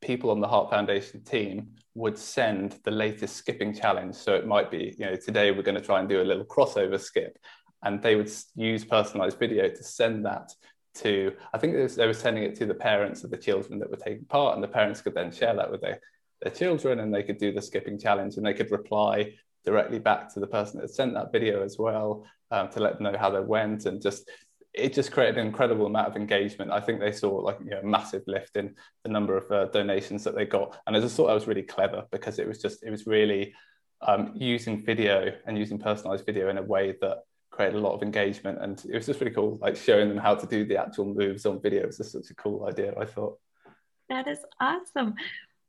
people 0.00 0.30
on 0.30 0.40
the 0.40 0.48
Heart 0.48 0.70
Foundation 0.70 1.22
team 1.22 1.72
would 1.94 2.18
send 2.18 2.78
the 2.84 2.90
latest 2.90 3.36
skipping 3.36 3.74
challenge. 3.74 4.14
So 4.14 4.34
it 4.34 4.46
might 4.46 4.70
be, 4.70 4.94
you 4.98 5.06
know, 5.06 5.16
today 5.16 5.50
we're 5.50 5.62
going 5.62 5.74
to 5.76 5.84
try 5.84 6.00
and 6.00 6.08
do 6.08 6.22
a 6.22 6.24
little 6.24 6.44
crossover 6.44 6.98
skip. 6.98 7.38
And 7.82 8.02
they 8.02 8.16
would 8.16 8.30
use 8.54 8.84
personalized 8.84 9.38
video 9.38 9.68
to 9.68 9.82
send 9.82 10.24
that 10.26 10.52
to 10.94 11.32
i 11.54 11.58
think 11.58 11.74
was, 11.74 11.96
they 11.96 12.06
were 12.06 12.12
sending 12.12 12.44
it 12.44 12.54
to 12.54 12.66
the 12.66 12.74
parents 12.74 13.24
of 13.24 13.30
the 13.30 13.36
children 13.36 13.78
that 13.78 13.90
were 13.90 13.96
taking 13.96 14.24
part 14.24 14.54
and 14.54 14.62
the 14.62 14.68
parents 14.68 15.00
could 15.00 15.14
then 15.14 15.30
share 15.30 15.54
that 15.54 15.70
with 15.70 15.80
their, 15.80 16.00
their 16.42 16.52
children 16.52 17.00
and 17.00 17.14
they 17.14 17.22
could 17.22 17.38
do 17.38 17.52
the 17.52 17.62
skipping 17.62 17.98
challenge 17.98 18.36
and 18.36 18.44
they 18.44 18.54
could 18.54 18.70
reply 18.70 19.32
directly 19.64 19.98
back 19.98 20.32
to 20.32 20.40
the 20.40 20.46
person 20.46 20.80
that 20.80 20.88
sent 20.88 21.14
that 21.14 21.32
video 21.32 21.62
as 21.62 21.76
well 21.78 22.24
um, 22.50 22.68
to 22.70 22.80
let 22.80 22.94
them 22.94 23.04
know 23.04 23.18
how 23.18 23.30
they 23.30 23.40
went 23.40 23.86
and 23.86 24.02
just 24.02 24.28
it 24.72 24.92
just 24.92 25.10
created 25.10 25.38
an 25.38 25.46
incredible 25.46 25.86
amount 25.86 26.08
of 26.08 26.16
engagement. 26.16 26.70
I 26.70 26.80
think 26.80 27.00
they 27.00 27.12
saw 27.12 27.30
like 27.30 27.58
you 27.60 27.70
know, 27.70 27.80
a 27.80 27.86
massive 27.86 28.22
lift 28.26 28.56
in 28.56 28.74
the 29.02 29.10
number 29.10 29.36
of 29.36 29.50
uh, 29.50 29.66
donations 29.66 30.24
that 30.24 30.34
they 30.34 30.44
got, 30.44 30.78
and 30.86 30.96
I 30.96 31.00
just 31.00 31.16
thought 31.16 31.26
that 31.26 31.34
was 31.34 31.46
really 31.46 31.62
clever 31.62 32.04
because 32.12 32.38
it 32.38 32.46
was 32.46 32.60
just 32.60 32.84
it 32.84 32.90
was 32.90 33.06
really 33.06 33.52
um, 34.02 34.32
using 34.34 34.84
video 34.84 35.32
and 35.46 35.58
using 35.58 35.78
personalized 35.78 36.24
video 36.24 36.48
in 36.48 36.58
a 36.58 36.62
way 36.62 36.94
that 37.00 37.18
created 37.60 37.76
a 37.76 37.80
lot 37.86 37.92
of 37.92 38.02
engagement 38.02 38.58
and 38.62 38.82
it 38.88 38.94
was 38.94 39.04
just 39.04 39.20
really 39.20 39.34
cool 39.34 39.58
like 39.60 39.76
showing 39.76 40.08
them 40.08 40.16
how 40.16 40.34
to 40.34 40.46
do 40.46 40.64
the 40.64 40.78
actual 40.78 41.04
moves 41.04 41.44
on 41.44 41.60
video. 41.60 41.82
It 41.82 41.88
was 41.88 41.98
just 41.98 42.12
such 42.12 42.30
a 42.30 42.34
cool 42.34 42.64
idea 42.66 42.94
i 42.98 43.04
thought. 43.04 43.38
That 44.08 44.26
is 44.26 44.38
awesome. 44.58 45.14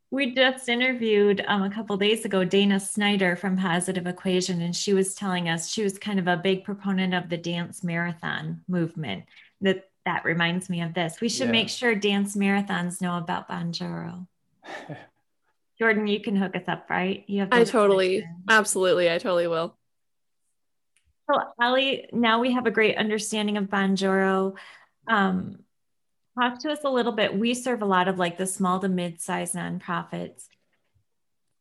We 0.10 0.34
just 0.34 0.70
interviewed 0.70 1.44
um, 1.46 1.64
a 1.64 1.70
couple 1.70 1.98
days 1.98 2.24
ago 2.24 2.46
dana 2.46 2.80
snyder 2.80 3.36
from 3.36 3.58
positive 3.58 4.08
equation 4.08 4.62
and 4.62 4.74
she 4.74 4.94
was 4.94 5.16
telling 5.16 5.50
us 5.50 5.70
she 5.70 5.84
was 5.84 6.00
kind 6.00 6.18
of 6.18 6.28
a 6.28 6.38
big 6.38 6.64
proponent 6.64 7.14
of 7.14 7.28
the 7.28 7.38
dance 7.38 7.84
marathon 7.84 8.62
movement. 8.70 9.26
That 9.60 9.90
that 10.06 10.24
reminds 10.24 10.70
me 10.70 10.82
of 10.82 10.94
this. 10.94 11.20
We 11.20 11.28
should 11.28 11.48
yeah. 11.48 11.60
make 11.60 11.68
sure 11.68 11.94
dance 11.94 12.38
marathons 12.38 13.02
know 13.02 13.18
about 13.18 13.50
bonjoro 13.50 14.28
jordan 15.78 16.08
you 16.08 16.22
can 16.22 16.38
hook 16.38 16.56
us 16.56 16.64
up 16.68 16.90
right? 16.90 17.26
You 17.28 17.42
have 17.42 17.50
i 17.52 17.66
totally 17.66 18.26
absolutely 18.50 19.12
i 19.12 19.18
totally 19.18 19.48
will 19.48 19.76
so, 21.32 21.42
Oli, 21.62 22.10
now 22.12 22.40
we 22.40 22.54
have 22.54 22.66
a 22.66 22.72
great 22.72 22.98
understanding 22.98 23.58
of 23.58 23.66
Bonjoro. 23.66 24.56
Um, 25.08 25.60
talk 26.40 26.60
to 26.60 26.72
us 26.72 26.80
a 26.84 26.90
little 26.90 27.12
bit. 27.12 27.38
We 27.38 27.54
serve 27.54 27.82
a 27.82 27.86
lot 27.86 28.08
of 28.08 28.20
like 28.20 28.38
the 28.38 28.48
small 28.48 28.80
to 28.80 28.90
mid-sized 28.90 29.56
nonprofits. 29.56 30.48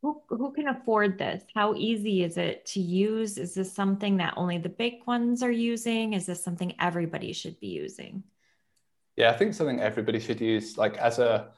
Who, 0.03 0.23
who 0.29 0.53
can 0.53 0.69
afford 0.69 1.19
this? 1.19 1.43
How 1.55 1.75
easy 1.75 2.23
is 2.23 2.39
it 2.39 2.65
to 2.67 2.81
use? 2.81 3.37
Is 3.37 3.55
this 3.55 3.73
something 3.73 4.17
that 4.17 4.35
only 4.37 4.57
the 4.57 4.71
big 4.71 5.07
ones 5.07 5.43
are 5.43 5.53
using? 5.53 6.15
Is 6.15 6.25
this 6.25 6.43
something 6.43 6.75
everybody 6.81 7.33
should 7.35 7.61
be 7.61 7.69
using? 7.69 8.23
Yeah, 9.17 9.31
I 9.31 9.35
think 9.35 9.53
something 9.53 9.81
everybody 9.81 10.19
should 10.19 10.41
use. 10.41 10.79
Like 10.79 10.97
as 10.97 11.19
a, 11.19 11.49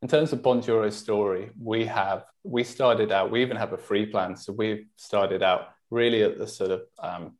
in 0.00 0.08
terms 0.08 0.32
of 0.32 0.42
Bonjoro's 0.42 0.96
story, 0.96 1.50
we 1.60 1.84
have 1.86 2.24
we 2.42 2.64
started 2.64 3.12
out. 3.12 3.30
We 3.30 3.40
even 3.40 3.56
have 3.56 3.72
a 3.72 3.78
free 3.78 4.06
plan, 4.06 4.36
so 4.36 4.52
we've 4.52 4.86
started 4.96 5.44
out 5.44 5.68
really 5.90 6.24
at 6.24 6.38
the 6.38 6.48
sort 6.48 6.72
of 6.72 6.82
um, 6.98 7.34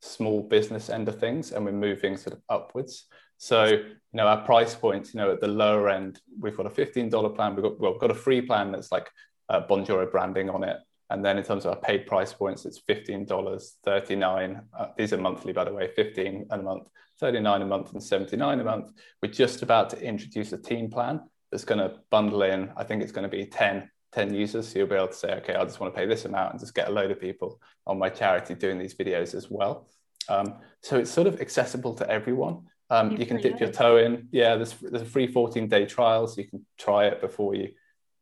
small 0.00 0.42
business 0.42 0.90
end 0.90 1.08
of 1.08 1.18
things 1.18 1.52
and 1.52 1.64
we're 1.64 1.72
moving 1.72 2.16
sort 2.16 2.34
of 2.36 2.42
upwards. 2.48 3.06
So, 3.38 3.64
you 3.64 3.94
know, 4.12 4.26
our 4.26 4.44
price 4.44 4.74
points, 4.74 5.12
you 5.12 5.20
know, 5.20 5.32
at 5.32 5.40
the 5.40 5.48
lower 5.48 5.90
end, 5.90 6.20
we've 6.40 6.56
got 6.56 6.66
a 6.66 6.70
$15 6.70 7.34
plan. 7.34 7.54
We've 7.54 7.62
got, 7.62 7.78
well, 7.78 7.92
we've 7.92 8.00
got 8.00 8.10
a 8.10 8.14
free 8.14 8.40
plan 8.40 8.72
that's 8.72 8.90
like 8.90 9.08
uh, 9.48 9.60
branding 9.60 10.50
on 10.50 10.64
it. 10.64 10.78
And 11.10 11.24
then 11.24 11.38
in 11.38 11.44
terms 11.44 11.64
of 11.64 11.74
our 11.74 11.80
paid 11.80 12.06
price 12.06 12.32
points, 12.32 12.64
it's 12.64 12.80
$15, 12.80 13.62
39. 13.84 14.62
Uh, 14.76 14.86
these 14.96 15.12
are 15.12 15.18
monthly, 15.18 15.52
by 15.52 15.64
the 15.64 15.72
way, 15.72 15.88
15 15.94 16.46
a 16.50 16.58
month, 16.58 16.88
39 17.20 17.62
a 17.62 17.66
month 17.66 17.92
and 17.92 18.02
79 18.02 18.60
a 18.60 18.64
month. 18.64 18.92
We're 19.22 19.30
just 19.30 19.62
about 19.62 19.90
to 19.90 20.00
introduce 20.02 20.52
a 20.52 20.58
team 20.58 20.90
plan 20.90 21.20
that's 21.50 21.64
going 21.64 21.78
to 21.78 21.98
bundle 22.10 22.42
in, 22.42 22.70
I 22.76 22.84
think 22.84 23.02
it's 23.02 23.12
going 23.12 23.28
to 23.28 23.34
be 23.34 23.46
10 23.46 23.88
10 24.12 24.34
users. 24.34 24.68
So 24.68 24.78
you'll 24.78 24.88
be 24.88 24.94
able 24.94 25.08
to 25.08 25.14
say, 25.14 25.34
okay, 25.34 25.54
I 25.54 25.64
just 25.64 25.80
want 25.80 25.94
to 25.94 25.98
pay 25.98 26.06
this 26.06 26.24
amount 26.24 26.52
and 26.52 26.60
just 26.60 26.74
get 26.74 26.88
a 26.88 26.92
load 26.92 27.10
of 27.10 27.20
people 27.20 27.60
on 27.86 27.98
my 27.98 28.08
charity 28.08 28.54
doing 28.54 28.78
these 28.78 28.94
videos 28.94 29.34
as 29.34 29.50
well. 29.50 29.88
Um, 30.28 30.54
so 30.82 30.98
it's 30.98 31.10
sort 31.10 31.26
of 31.26 31.40
accessible 31.40 31.94
to 31.94 32.10
everyone. 32.10 32.66
Um, 32.88 33.16
you 33.16 33.26
can 33.26 33.40
dip 33.40 33.58
your 33.58 33.72
toe 33.72 33.98
in. 33.98 34.28
Yeah, 34.30 34.56
there's, 34.56 34.74
there's 34.74 35.02
a 35.02 35.06
free 35.06 35.26
14 35.26 35.68
day 35.68 35.86
trial, 35.86 36.26
so 36.26 36.40
you 36.40 36.48
can 36.48 36.64
try 36.78 37.06
it 37.06 37.20
before 37.20 37.54
you 37.54 37.70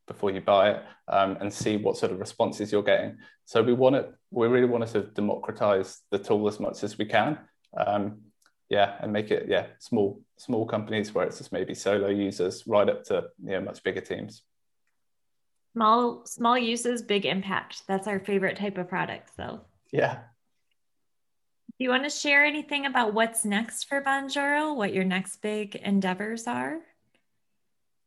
before 0.07 0.31
you 0.31 0.41
buy 0.41 0.71
it 0.71 0.83
um, 1.09 1.39
and 1.41 1.51
see 1.51 1.79
what 1.79 1.97
sort 1.97 2.13
of 2.13 2.21
responses 2.21 2.71
you're 2.71 2.83
getting. 2.83 3.17
So 3.47 3.63
we 3.63 3.73
want 3.73 3.95
to, 3.95 4.09
we 4.31 4.49
really 4.49 4.67
want 4.67 4.85
to 4.85 4.91
sort 4.91 5.07
of 5.07 5.15
democratize 5.15 6.01
the 6.11 6.19
tool 6.19 6.47
as 6.47 6.61
much 6.61 6.85
as 6.85 6.99
we 6.99 7.07
can. 7.07 7.39
Um, 7.75 8.19
yeah, 8.71 8.97
and 9.01 9.13
make 9.13 9.31
it 9.31 9.47
yeah 9.49 9.67
small 9.79 10.21
small 10.39 10.67
companies 10.67 11.15
where 11.15 11.27
it's 11.27 11.39
just 11.39 11.53
maybe 11.53 11.75
solo 11.75 12.09
users 12.09 12.67
right 12.67 12.89
up 12.89 13.05
to 13.05 13.25
you 13.43 13.53
know 13.53 13.61
much 13.61 13.83
bigger 13.83 14.01
teams. 14.01 14.43
Small 15.75 16.25
small 16.25 16.57
uses, 16.57 17.03
big 17.03 17.27
impact. 17.27 17.83
That's 17.87 18.07
our 18.07 18.21
favorite 18.21 18.57
type 18.57 18.79
of 18.79 18.89
product. 18.89 19.31
So 19.37 19.61
yeah. 19.93 20.21
Do 21.77 21.83
you 21.85 21.91
want 21.91 22.05
to 22.05 22.11
share 22.11 22.45
anything 22.45 22.87
about 22.87 23.15
what's 23.15 23.45
next 23.45 23.89
for 23.89 24.01
Bonjoro? 24.01 24.77
What 24.77 24.95
your 24.95 25.03
next 25.03 25.43
big 25.43 25.75
endeavors 25.75 26.47
are? 26.47 26.79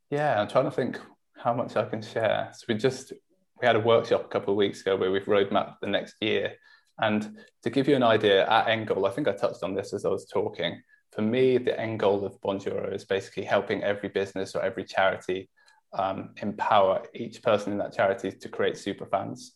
Yeah, 0.10 0.39
I'm 0.39 0.47
trying 0.47 0.65
to 0.65 0.71
think 0.71 0.97
how 1.36 1.53
much 1.53 1.75
I 1.75 1.84
can 1.84 2.01
share. 2.01 2.49
So 2.53 2.65
we 2.69 2.75
just 2.75 3.12
we 3.60 3.67
had 3.67 3.75
a 3.75 3.82
workshop 3.82 4.23
a 4.23 4.30
couple 4.30 4.53
of 4.53 4.58
weeks 4.58 4.82
ago 4.82 4.95
where 4.95 5.12
we've 5.12 5.25
roadmapped 5.25 5.82
the 5.82 5.88
next 5.88 6.15
year. 6.21 6.53
And 6.99 7.38
to 7.63 7.69
give 7.69 7.88
you 7.88 7.95
an 7.95 8.03
idea, 8.03 8.47
at 8.49 8.69
end 8.69 8.88
goal, 8.88 9.06
I 9.06 9.12
think 9.12 9.27
I 9.27 9.34
touched 9.34 9.63
on 9.63 9.75
this 9.75 9.93
as 9.93 10.06
I 10.06 10.10
was 10.10 10.25
talking. 10.25 10.82
For 11.12 11.21
me, 11.21 11.58
the 11.58 11.80
end 11.80 11.99
goal 11.99 12.25
of 12.25 12.39
Bonjoro 12.41 12.93
is 12.93 13.06
basically 13.06 13.43
helping 13.43 13.84
every 13.84 14.10
business 14.10 14.56
or 14.56 14.62
every 14.62 14.84
charity 14.84 15.49
um, 15.97 16.29
empower 16.41 17.03
each 17.13 17.41
person 17.41 17.73
in 17.73 17.79
that 17.79 17.93
charity 17.93 18.31
to 18.31 18.49
create 18.49 18.77
super 18.77 19.05
fans 19.05 19.53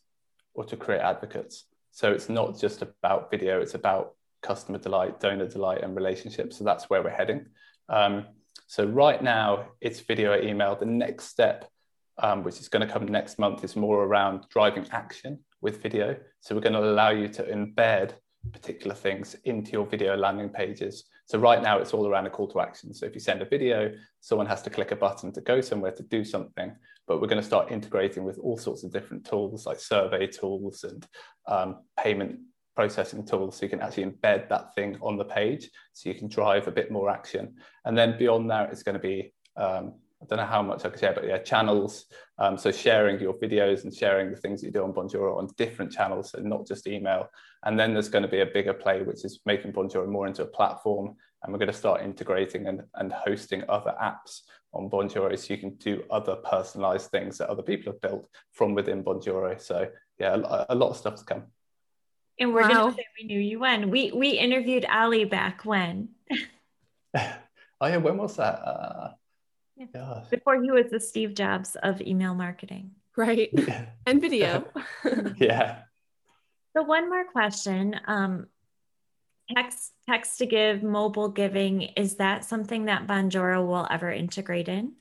or 0.54 0.66
to 0.66 0.76
create 0.76 1.02
advocates. 1.02 1.66
So 1.92 2.12
it's 2.12 2.30
not 2.30 2.60
just 2.60 2.82
about 2.82 3.32
video, 3.32 3.62
it's 3.62 3.76
about 3.76 4.16
customer 4.42 4.80
delight, 4.80 5.20
donor 5.20 5.48
delight, 5.48 5.84
and 5.84 5.96
relationships. 5.96 6.58
So 6.58 6.64
that's 6.64 6.90
where 6.90 7.04
we're 7.04 7.10
heading. 7.10 7.46
Um, 7.90 8.26
so 8.68 8.86
right 8.86 9.22
now, 9.22 9.68
it's 9.82 10.00
video 10.00 10.42
email. 10.42 10.76
The 10.76 10.86
next 10.86 11.26
step, 11.26 11.70
um, 12.18 12.44
which 12.44 12.60
is 12.60 12.70
going 12.70 12.86
to 12.86 12.92
come 12.92 13.06
next 13.06 13.38
month, 13.38 13.64
is 13.64 13.76
more 13.76 14.04
around 14.04 14.46
driving 14.50 14.88
action 14.92 15.40
with 15.62 15.82
video. 15.82 16.18
So 16.40 16.56
we're 16.56 16.62
going 16.62 16.74
to 16.74 16.84
allow 16.84 17.10
you 17.10 17.28
to 17.30 17.44
embed 17.44 18.14
particular 18.52 18.96
things 18.96 19.36
into 19.44 19.72
your 19.74 19.86
video 19.86 20.16
landing 20.16 20.50
pages. 20.50 21.04
So 21.26 21.40
right 21.40 21.62
now 21.62 21.78
it's 21.78 21.94
all 21.94 22.08
around 22.08 22.26
a 22.26 22.30
call 22.30 22.48
to 22.50 22.60
action. 22.60 22.94
So 22.94 23.06
if 23.06 23.14
you 23.14 23.22
send 23.22 23.42
a 23.42 23.46
video, 23.46 23.94
someone 24.20 24.48
has 24.48 24.62
to 24.64 24.70
click 24.70 24.92
a 24.92 24.96
button 24.96 25.32
to 25.34 25.42
go 25.42 25.62
somewhere 25.62 25.92
to 25.92 26.04
do 26.04 26.24
something. 26.24 26.76
But 27.08 27.22
we're 27.22 27.28
going 27.28 27.42
to 27.42 27.48
start 27.48 27.72
integrating 27.72 28.24
with 28.24 28.38
all 28.40 28.58
sorts 28.58 28.84
of 28.84 28.92
different 28.92 29.26
tools 29.26 29.66
like 29.66 29.80
survey 29.80 30.28
tools 30.28 30.84
and 30.84 31.08
um, 31.48 31.84
payment 31.98 32.40
processing 32.76 33.26
tools 33.26 33.58
so 33.58 33.66
you 33.66 33.70
can 33.70 33.82
actually 33.82 34.06
embed 34.06 34.48
that 34.50 34.74
thing 34.76 34.98
on 35.02 35.18
the 35.18 35.26
page 35.26 35.70
so 35.94 36.10
you 36.10 36.16
can 36.16 36.28
drive 36.28 36.68
a 36.68 36.72
bit 36.72 36.92
more 36.92 37.10
action. 37.10 37.56
And 37.86 37.98
then 37.98 38.18
beyond 38.18 38.50
that, 38.50 38.72
it's 38.72 38.84
going 38.84 38.94
to 38.94 39.00
be 39.00 39.34
um, 39.58 39.96
I 40.22 40.26
don't 40.28 40.38
know 40.38 40.46
how 40.46 40.62
much 40.62 40.86
I 40.86 40.90
can 40.90 41.00
share, 41.00 41.14
but 41.14 41.26
yeah, 41.26 41.40
channels. 41.40 42.06
Um, 42.38 42.58
so 42.58 42.72
sharing 42.72 43.20
your 43.20 43.34
videos 43.34 43.84
and 43.84 43.94
sharing 43.94 44.30
the 44.30 44.38
things 44.38 44.62
you 44.62 44.70
do 44.70 44.84
on 44.84 44.94
Bonjoro 44.94 45.38
on 45.38 45.50
different 45.58 45.92
channels, 45.92 46.32
so 46.32 46.40
not 46.40 46.68
just 46.68 46.86
email. 46.88 47.28
And 47.64 47.80
then 47.80 47.94
there's 47.94 48.10
going 48.10 48.24
to 48.24 48.28
be 48.28 48.42
a 48.42 48.46
bigger 48.46 48.74
play, 48.74 49.02
which 49.02 49.26
is 49.26 49.40
making 49.46 49.74
Bonjoro 49.74 50.08
more 50.08 50.28
into 50.28 50.44
a 50.44 50.48
platform. 50.48 51.16
And 51.42 51.52
we're 51.52 51.60
going 51.60 51.72
to 51.72 51.78
start 51.78 52.04
integrating 52.04 52.68
and, 52.68 52.84
and 52.96 53.12
hosting 53.12 53.64
other 53.68 53.96
apps 54.02 54.42
on 54.74 54.90
Bonjoro 54.90 55.38
so 55.38 55.54
you 55.54 55.60
can 55.60 55.76
do 55.76 56.04
other 56.12 56.36
personalized 56.36 57.10
things 57.10 57.40
that 57.40 57.50
other 57.50 57.64
people 57.64 57.92
have 57.92 58.02
built 58.02 58.28
from 58.52 58.76
within 58.76 59.04
Bonjoro. 59.04 59.60
So 59.60 59.88
yeah, 60.20 60.36
a, 60.36 60.66
a 60.70 60.76
lot 60.76 60.92
of 60.92 60.98
stuff 60.98 61.16
to 61.16 61.26
come. 61.26 61.44
And 62.40 62.54
we're 62.54 62.62
wow. 62.62 62.70
going 62.70 62.92
to 62.92 62.98
say 62.98 63.06
we 63.20 63.28
knew 63.28 63.40
you 63.40 63.60
when. 63.60 63.90
We, 63.90 64.12
we 64.12 64.32
interviewed 64.32 64.86
Oli 64.92 65.26
back 65.26 65.66
when. 65.66 66.10
oh 67.18 67.28
yeah, 67.82 67.98
when 67.98 68.18
was 68.18 68.38
that? 68.38 68.62
Uh, 68.62 69.12
yeah. 69.94 70.24
Before 70.30 70.62
he 70.62 70.72
was 70.72 70.90
the 70.92 71.00
Steve 71.00 71.34
Jobs 71.34 71.76
of 71.82 72.02
email 72.02 72.36
marketing. 72.36 72.92
Right. 73.16 73.50
and 74.06 74.22
video. 74.22 74.66
yeah. 75.38 75.80
So 76.76 76.84
one 76.84 77.10
more 77.10 77.26
question. 77.26 78.00
Um, 78.08 78.48
text 79.56 79.92
text 80.08 80.38
to 80.40 80.46
give, 80.46 80.84
mobile 80.84 81.30
giving, 81.30 81.82
is 81.82 82.16
that 82.16 82.46
something 82.46 82.86
that 82.86 83.08
Bonjoro 83.08 83.66
will 83.66 83.88
ever 83.90 84.12
integrate 84.12 84.70
in? 84.70 84.94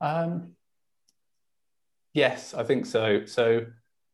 Um, 0.00 0.52
yes, 2.14 2.54
I 2.54 2.64
think 2.64 2.86
so. 2.86 3.26
So 3.26 3.66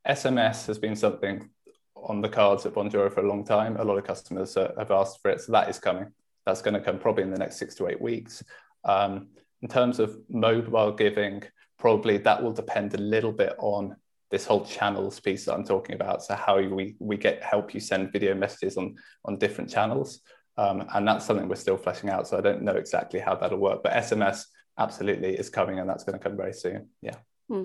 SMS 0.06 0.66
has 0.66 0.78
been 0.78 0.96
something 0.96 1.48
on 1.94 2.20
the 2.20 2.28
cards 2.28 2.66
at 2.66 2.74
Bonjoro 2.74 3.12
for 3.12 3.20
a 3.20 3.28
long 3.28 3.44
time. 3.44 3.76
A 3.76 3.84
lot 3.84 3.98
of 3.98 4.04
customers 4.04 4.56
uh, 4.56 4.72
have 4.78 4.90
asked 4.90 5.20
for 5.22 5.30
it, 5.30 5.40
so 5.40 5.52
that 5.52 5.68
is 5.68 5.78
coming. 5.78 6.12
That's 6.46 6.62
going 6.62 6.74
to 6.74 6.80
come 6.80 6.98
probably 6.98 7.24
in 7.24 7.30
the 7.30 7.38
next 7.38 7.58
six 7.58 7.74
to 7.76 7.88
eight 7.88 8.00
weeks. 8.00 8.42
Um, 8.84 9.28
in 9.62 9.68
terms 9.68 9.98
of 9.98 10.16
mobile 10.28 10.92
giving, 10.92 11.42
probably 11.78 12.18
that 12.18 12.42
will 12.42 12.52
depend 12.52 12.94
a 12.94 12.98
little 12.98 13.32
bit 13.32 13.54
on 13.58 13.96
this 14.30 14.44
whole 14.44 14.64
channels 14.64 15.20
piece 15.20 15.46
that 15.46 15.54
I'm 15.54 15.64
talking 15.64 15.94
about. 15.94 16.22
So 16.22 16.34
how 16.34 16.60
we 16.60 16.96
we 16.98 17.16
get 17.16 17.42
help 17.42 17.74
you 17.74 17.80
send 17.80 18.12
video 18.12 18.34
messages 18.34 18.76
on 18.76 18.96
on 19.24 19.38
different 19.38 19.70
channels, 19.70 20.20
um, 20.56 20.86
and 20.94 21.06
that's 21.06 21.24
something 21.24 21.48
we're 21.48 21.56
still 21.56 21.76
fleshing 21.76 22.10
out. 22.10 22.28
So 22.28 22.38
I 22.38 22.40
don't 22.40 22.62
know 22.62 22.76
exactly 22.76 23.20
how 23.20 23.34
that'll 23.34 23.58
work, 23.58 23.82
but 23.82 23.92
SMS 23.92 24.44
absolutely 24.78 25.36
is 25.36 25.50
coming, 25.50 25.78
and 25.78 25.88
that's 25.88 26.04
going 26.04 26.18
to 26.18 26.22
come 26.22 26.36
very 26.36 26.52
soon. 26.52 26.88
Yeah. 27.02 27.16
Hmm. 27.48 27.64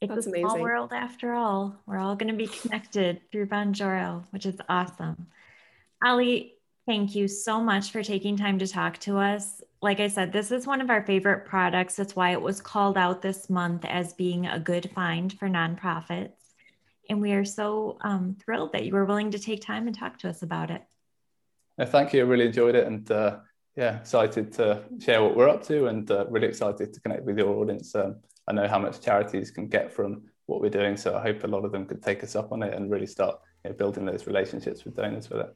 It's 0.00 0.14
that's 0.14 0.26
a 0.26 0.30
amazing. 0.30 0.48
small 0.48 0.60
world 0.60 0.92
after 0.92 1.34
all. 1.34 1.76
We're 1.86 1.98
all 1.98 2.14
going 2.14 2.30
to 2.30 2.36
be 2.36 2.46
connected 2.46 3.20
through 3.32 3.46
Bonjoro, 3.46 4.24
which 4.30 4.46
is 4.46 4.56
awesome. 4.68 5.26
Oli, 6.04 6.54
Thank 6.88 7.14
you 7.14 7.28
so 7.28 7.60
much 7.60 7.90
for 7.90 8.02
taking 8.02 8.34
time 8.34 8.58
to 8.60 8.66
talk 8.66 8.96
to 9.00 9.18
us. 9.18 9.60
Like 9.82 10.00
I 10.00 10.08
said, 10.08 10.32
this 10.32 10.50
is 10.50 10.66
one 10.66 10.80
of 10.80 10.88
our 10.88 11.04
favorite 11.04 11.44
products. 11.44 11.96
That's 11.96 12.16
why 12.16 12.30
it 12.32 12.40
was 12.40 12.62
called 12.62 12.96
out 12.96 13.20
this 13.20 13.50
month 13.50 13.84
as 13.84 14.14
being 14.14 14.46
a 14.46 14.58
good 14.58 14.90
find 14.94 15.30
for 15.38 15.50
nonprofits. 15.50 16.32
And 17.10 17.20
we 17.20 17.32
are 17.32 17.44
so 17.44 17.98
um, 18.00 18.38
thrilled 18.42 18.72
that 18.72 18.86
you 18.86 18.94
were 18.94 19.04
willing 19.04 19.32
to 19.32 19.38
take 19.38 19.60
time 19.60 19.86
and 19.86 19.94
talk 19.94 20.18
to 20.20 20.30
us 20.30 20.40
about 20.40 20.70
it. 20.70 20.82
Thank 21.78 22.14
you. 22.14 22.20
I 22.20 22.22
really 22.22 22.46
enjoyed 22.46 22.74
it. 22.74 22.86
And 22.86 23.10
uh, 23.10 23.40
yeah, 23.76 23.98
excited 23.98 24.50
to 24.54 24.82
share 24.98 25.22
what 25.22 25.36
we're 25.36 25.50
up 25.50 25.62
to 25.64 25.88
and 25.88 26.10
uh, 26.10 26.24
really 26.30 26.46
excited 26.46 26.94
to 26.94 27.00
connect 27.02 27.24
with 27.24 27.36
your 27.36 27.54
audience. 27.54 27.94
Um, 27.94 28.16
I 28.46 28.54
know 28.54 28.66
how 28.66 28.78
much 28.78 29.02
charities 29.02 29.50
can 29.50 29.68
get 29.68 29.92
from 29.92 30.22
what 30.46 30.62
we're 30.62 30.70
doing. 30.70 30.96
So 30.96 31.14
I 31.14 31.20
hope 31.20 31.44
a 31.44 31.48
lot 31.48 31.66
of 31.66 31.72
them 31.72 31.84
could 31.84 32.02
take 32.02 32.24
us 32.24 32.34
up 32.34 32.50
on 32.50 32.62
it 32.62 32.72
and 32.72 32.90
really 32.90 33.06
start 33.06 33.40
you 33.62 33.72
know, 33.72 33.76
building 33.76 34.06
those 34.06 34.26
relationships 34.26 34.86
with 34.86 34.96
donors 34.96 35.28
with 35.28 35.40
it. 35.40 35.54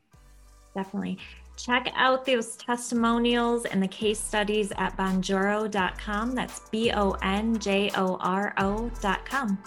Definitely. 0.74 1.18
Check 1.56 1.92
out 1.94 2.24
those 2.24 2.56
testimonials 2.56 3.66
and 3.66 3.82
the 3.82 3.88
case 3.88 4.18
studies 4.18 4.72
at 4.78 4.96
bonjoro.com. 4.96 6.34
That's 6.34 6.68
B 6.70 6.90
O 6.92 7.12
N 7.22 7.58
J 7.58 7.90
O 7.94 8.16
R 8.20 8.54
O.com. 8.58 9.58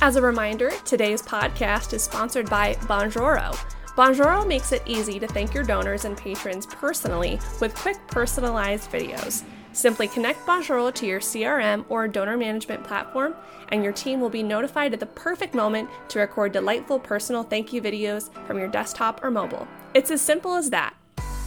As 0.00 0.14
a 0.14 0.22
reminder, 0.22 0.70
today's 0.84 1.22
podcast 1.22 1.92
is 1.92 2.04
sponsored 2.04 2.48
by 2.48 2.74
Bonjoro. 2.74 3.52
Bonjoro 3.96 4.46
makes 4.46 4.70
it 4.70 4.82
easy 4.86 5.18
to 5.18 5.26
thank 5.26 5.52
your 5.52 5.64
donors 5.64 6.04
and 6.04 6.16
patrons 6.16 6.66
personally 6.66 7.40
with 7.60 7.74
quick 7.74 7.96
personalized 8.06 8.92
videos. 8.92 9.42
Simply 9.78 10.08
connect 10.08 10.44
Bonjoro 10.44 10.92
to 10.92 11.06
your 11.06 11.20
CRM 11.20 11.84
or 11.88 12.08
donor 12.08 12.36
management 12.36 12.82
platform, 12.82 13.36
and 13.68 13.84
your 13.84 13.92
team 13.92 14.20
will 14.20 14.28
be 14.28 14.42
notified 14.42 14.92
at 14.92 14.98
the 14.98 15.06
perfect 15.06 15.54
moment 15.54 15.88
to 16.08 16.18
record 16.18 16.50
delightful 16.50 16.98
personal 16.98 17.44
thank 17.44 17.72
you 17.72 17.80
videos 17.80 18.28
from 18.44 18.58
your 18.58 18.66
desktop 18.66 19.22
or 19.22 19.30
mobile. 19.30 19.68
It's 19.94 20.10
as 20.10 20.20
simple 20.20 20.56
as 20.56 20.70
that. 20.70 20.96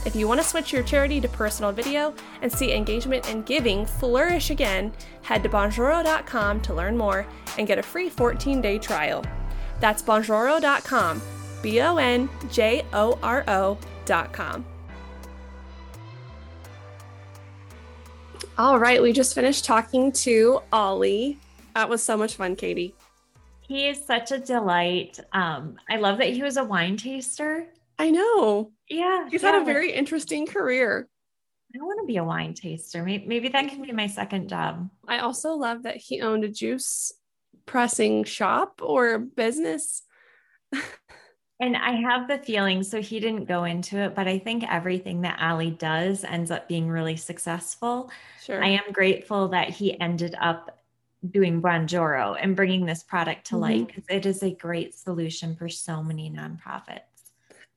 If 0.06 0.15
you 0.15 0.30
want 0.30 0.39
to 0.39 0.48
switch 0.48 0.72
your 0.72 0.84
charity 0.84 1.20
to 1.20 1.28
personal 1.28 1.74
video 1.74 2.13
and 2.41 2.50
see 2.50 2.72
engagement 2.72 3.28
and 3.30 3.46
giving 3.46 3.86
flourish 3.86 4.50
again, 4.50 4.94
head 5.24 5.44
to 5.44 5.50
bonjoro.com 5.50 6.62
to 6.62 6.74
learn 6.74 6.98
more 6.98 7.28
and 7.58 7.67
get 7.67 7.80
a 7.80 7.84
free 7.84 8.08
14 8.08 8.62
day 8.62 8.80
trial. 8.80 9.26
That's 9.82 10.02
bonjoro.com, 10.02 11.22
B 11.62 11.82
O 11.82 11.98
N 11.98 12.30
J 12.50 12.86
O 12.94 13.20
R 13.22 13.44
O.com. 13.50 14.71
All 18.58 18.78
right, 18.78 19.02
we 19.02 19.14
just 19.14 19.34
finished 19.34 19.66
talking 19.66 20.12
to 20.12 20.62
Oli. 20.74 21.38
That 21.74 21.90
was 21.90 22.04
so 22.04 22.18
much 22.18 22.36
fun, 22.36 22.56
Katie. 22.56 22.94
He 23.62 23.88
is 23.88 24.04
such 24.06 24.32
a 24.32 24.38
delight. 24.38 25.20
Um, 25.32 25.78
I 25.90 25.98
love 25.98 26.18
that 26.18 26.30
he 26.30 26.44
was 26.44 26.58
a 26.58 26.64
wine 26.64 26.98
taster. 26.98 27.68
I 27.98 28.12
know. 28.12 28.72
Yeah. 28.90 29.30
He's 29.30 29.42
yeah. 29.42 29.54
had 29.54 29.62
a 29.62 29.66
very 29.66 29.94
interesting 29.94 30.46
career. 30.46 31.08
I 31.74 31.78
want 31.82 32.02
to 32.02 32.06
be 32.06 32.18
a 32.18 32.24
wine 32.24 32.54
taster. 32.54 33.04
Maybe, 33.04 33.26
maybe 33.26 33.48
that 33.48 33.70
can 33.70 33.82
be 33.82 33.94
my 33.94 34.08
second 34.08 34.50
job. 34.50 34.90
I 35.08 35.20
also 35.20 35.54
love 35.54 35.84
that 35.84 35.96
he 35.96 36.22
owned 36.22 36.44
a 36.44 36.50
juice 36.50 37.14
pressing 37.66 38.26
shop 38.26 38.82
or 38.84 39.20
business. 39.20 40.04
And 41.62 41.78
I 41.78 41.91
have 41.91 42.28
the 42.28 42.39
feeling, 42.39 42.82
so 42.82 43.04
he 43.04 43.19
didn't 43.19 43.45
go 43.45 43.65
into 43.65 43.95
it, 43.97 44.15
but 44.15 44.28
I 44.28 44.39
think 44.39 44.63
everything 44.67 45.21
that 45.21 45.39
Oli 45.39 45.69
does 45.69 46.24
ends 46.24 46.50
up 46.50 46.67
being 46.67 46.89
really 46.89 47.15
successful. 47.15 48.10
Sure. 48.41 48.63
I 48.63 48.69
am 48.69 48.91
grateful 48.91 49.47
that 49.50 49.69
he 49.69 50.00
ended 50.02 50.36
up 50.41 50.80
doing 51.30 51.62
Bonjoro 51.62 52.36
and 52.41 52.56
bringing 52.56 52.88
this 52.88 53.04
product 53.04 53.45
to 53.45 53.54
mm-hmm. 53.54 53.62
light 53.62 53.88
because 53.88 54.06
it 54.10 54.26
is 54.26 54.41
a 54.41 54.56
great 54.56 54.95
solution 54.95 55.56
for 55.56 55.69
so 55.69 56.02
many 56.02 56.32
nonprofits. 56.32 57.02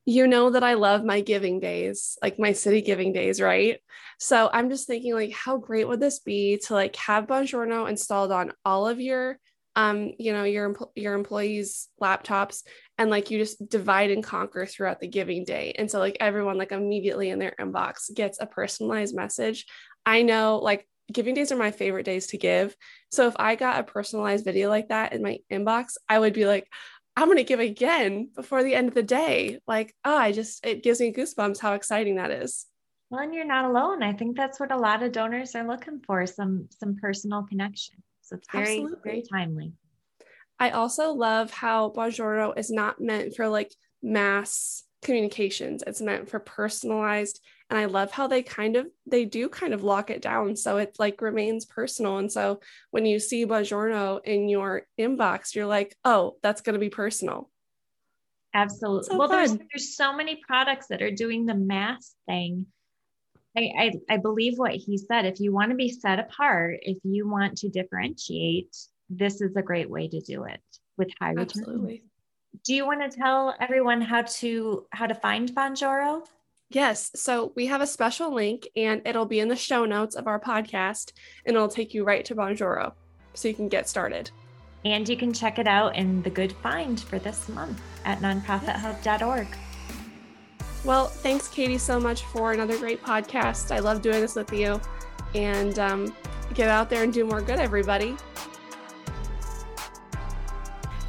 You 0.07 0.27
know 0.29 0.49
that 0.49 0.65
I 0.65 0.75
love 0.75 1.05
my 1.05 1.21
giving 1.21 1.61
days, 1.61 2.17
like 2.23 2.39
my 2.39 2.53
city 2.53 2.81
giving 2.81 3.13
days, 3.13 3.39
right? 3.39 3.81
So 4.19 4.49
I'm 4.51 4.71
just 4.71 4.87
thinking, 4.87 5.13
like, 5.13 5.33
how 5.33 5.59
great 5.59 5.89
would 5.89 6.01
this 6.01 6.21
be 6.21 6.59
to 6.67 6.73
like 6.73 6.97
have 6.97 7.27
Bonjoro 7.27 7.87
installed 7.87 8.33
on 8.33 8.53
all 8.65 8.89
of 8.89 8.99
your 8.99 9.39
um, 9.77 10.13
you 10.19 10.33
know, 10.33 10.45
your 10.45 10.75
your 10.95 11.15
employees' 11.15 11.89
laptops, 12.01 12.63
and 12.99 13.11
like 13.11 13.31
you 13.31 13.39
just 13.39 13.69
divide 13.69 14.11
and 14.11 14.23
conquer 14.23 14.67
throughout 14.67 15.01
the 15.01 15.09
giving 15.09 15.45
day. 15.45 15.75
And 15.77 15.91
so 15.91 15.99
like 15.99 16.17
everyone 16.21 16.59
like 16.59 16.73
immediately 16.73 17.31
in 17.31 17.39
their 17.39 17.55
inbox 17.61 18.13
gets 18.13 18.41
a 18.41 18.47
personalized 18.47 19.17
message. 19.17 19.67
I 20.07 20.23
know 20.23 20.61
like 20.63 20.87
giving 21.13 21.35
days 21.35 21.53
are 21.53 21.57
my 21.57 21.71
favorite 21.71 22.07
days 22.07 22.29
to 22.29 22.39
give. 22.39 22.77
So 23.11 23.27
if 23.27 23.35
I 23.39 23.57
got 23.57 23.81
a 23.81 23.85
personalized 23.85 24.45
video 24.45 24.69
like 24.69 24.89
that 24.89 25.13
in 25.13 25.23
my 25.23 25.39
inbox, 25.51 25.95
I 26.09 26.19
would 26.19 26.33
be 26.33 26.47
like, 26.47 26.69
I'm 27.17 27.27
going 27.27 27.37
to 27.39 27.45
give 27.45 27.61
again 27.61 28.31
before 28.35 28.63
the 28.63 28.75
end 28.75 28.89
of 28.89 28.95
the 28.95 29.03
day. 29.03 29.61
Like, 29.67 29.95
oh, 30.05 30.17
I 30.17 30.33
just, 30.33 30.67
it 30.67 30.83
gives 30.83 31.01
me 31.01 31.13
goosebumps 31.13 31.61
how 31.61 31.75
exciting 31.75 32.17
that 32.17 32.31
is. 32.31 32.67
Well, 33.11 33.23
and 33.23 33.35
you're 33.35 33.45
not 33.45 33.67
alone. 33.67 34.03
I 34.03 34.13
think 34.15 34.37
that's 34.37 34.59
what 34.59 34.73
a 34.73 34.77
lot 34.77 35.03
of 35.03 35.13
donors 35.13 35.55
are 35.55 35.67
looking 35.67 36.01
for 36.05 36.27
some, 36.27 36.69
some 36.71 36.97
personal 36.97 37.45
connection. 37.45 38.03
So 38.23 38.37
it's 38.37 38.49
very, 38.51 38.67
Absolutely. 38.67 38.99
very 39.05 39.23
timely. 39.31 39.73
I 40.59 40.71
also 40.71 41.13
love 41.13 41.51
how 41.51 41.91
Bonjoro 41.91 42.57
is 42.57 42.71
not 42.71 43.01
meant 43.01 43.35
for 43.35 43.49
like 43.49 43.73
mass 44.03 44.85
communications. 45.03 45.83
It's 45.87 46.01
meant 46.01 46.29
for 46.29 46.39
personalized 46.39 47.41
and 47.71 47.79
I 47.79 47.87
love 47.87 48.13
how 48.13 48.27
they 48.27 48.43
kind 48.43 48.77
of 48.77 48.87
they 49.07 49.25
do 49.25 49.49
kind 49.49 49.73
of 49.73 49.83
lock 49.83 50.11
it 50.11 50.21
down 50.21 50.55
so 50.55 50.77
it 50.77 50.97
like 50.99 51.21
remains 51.23 51.65
personal. 51.65 52.19
And 52.19 52.31
so 52.31 52.61
when 52.91 53.07
you 53.07 53.19
see 53.19 53.47
Bonjoro 53.47 54.21
in 54.25 54.49
your 54.49 54.83
inbox, 54.99 55.55
you're 55.55 55.67
like, 55.67 55.97
"Oh, 56.05 56.37
that's 56.43 56.61
going 56.61 56.75
to 56.75 56.81
be 56.81 56.91
personal." 56.91 57.51
Absolutely. 58.53 59.09
So 59.09 59.19
well, 59.19 59.29
there's 59.29 59.57
there's 59.57 59.97
so 59.97 60.15
many 60.15 60.41
products 60.47 60.89
that 60.89 61.03
are 61.03 61.11
doing 61.11 61.47
the 61.47 61.55
mass 61.55 62.15
thing. 62.27 62.67
I, 63.57 63.71
I, 63.79 63.93
I 64.15 64.17
believe 64.19 64.59
what 64.59 64.75
he 64.75 64.99
said. 64.99 65.25
If 65.25 65.41
you 65.41 65.53
want 65.53 65.71
to 65.71 65.77
be 65.77 65.89
set 65.89 66.19
apart, 66.19 66.79
if 66.83 66.99
you 67.05 67.29
want 67.29 67.59
to 67.59 67.69
differentiate, 67.69 68.77
this 69.11 69.41
is 69.41 69.57
a 69.57 69.63
great 69.63 69.89
way 69.89 70.09
to 70.09 70.21
do 70.21 70.45
it 70.45 70.61
with 70.97 71.09
high 71.21 71.31
return. 71.31 71.63
Absolutely. 71.63 72.03
Do 72.65 72.75
you 72.75 72.87
want 72.87 73.11
to 73.11 73.17
tell 73.17 73.55
everyone 73.61 74.01
how 74.01 74.23
to 74.23 74.87
how 74.91 75.07
to 75.07 75.15
find 75.15 75.53
Bonjoro? 75.53 76.25
Yes. 76.71 77.11
So 77.15 77.53
we 77.57 77.67
have 77.67 77.81
a 77.81 77.87
special 77.87 78.35
link 78.35 78.69
and 78.77 79.03
it'll 79.05 79.27
be 79.27 79.41
in 79.41 79.49
the 79.49 79.57
show 79.57 79.85
notes 79.85 80.15
of 80.15 80.27
our 80.27 80.41
podcast 80.41 81.13
and 81.47 81.57
it'll 81.57 81.69
take 81.69 81.95
you 81.95 82.05
right 82.05 82.25
to 82.25 82.35
Bonjoro 82.35 82.93
so 83.35 83.49
you 83.49 83.55
can 83.55 83.69
get 83.69 83.89
started. 83.89 84.31
And 84.85 85.09
you 85.09 85.17
can 85.17 85.33
check 85.33 85.59
it 85.59 85.67
out 85.67 85.97
in 85.97 86.23
the 86.23 86.31
good 86.31 86.53
find 86.53 87.01
for 87.01 87.19
this 87.19 87.49
month 87.49 87.81
at 88.05 88.21
nonprofithub.org. 88.21 89.47
Well, 90.85 91.07
thanks, 91.07 91.49
Katie, 91.49 91.79
so 91.79 91.99
much 91.99 92.25
for 92.25 92.53
another 92.53 92.77
great 92.77 93.03
podcast. 93.03 93.75
I 93.75 93.79
love 93.79 94.03
doing 94.03 94.21
this 94.21 94.35
with 94.35 94.53
you. 94.53 94.81
And 95.35 95.79
um, 95.79 96.15
get 96.53 96.69
out 96.69 96.91
there 96.91 97.03
and 97.03 97.13
do 97.13 97.25
more 97.25 97.41
good, 97.41 97.59
everybody. 97.59 98.17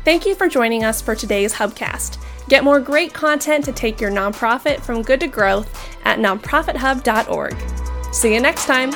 Thank 0.06 0.28
you 0.28 0.36
for 0.36 0.48
joining 0.48 0.84
us 0.84 1.02
for 1.02 1.16
today's 1.16 1.52
Hubcast. 1.52 2.20
Get 2.48 2.64
more 2.64 2.80
great 2.80 3.12
content 3.12 3.66
to 3.66 3.72
take 3.72 4.00
your 4.00 4.12
nonprofit 4.12 4.80
from 4.82 5.02
good 5.02 5.20
to 5.22 5.28
growth 5.28 5.68
at 6.06 6.20
nonprofithub.org. 6.20 8.14
See 8.14 8.36
you 8.36 8.40
next 8.40 8.68
time. 8.68 8.92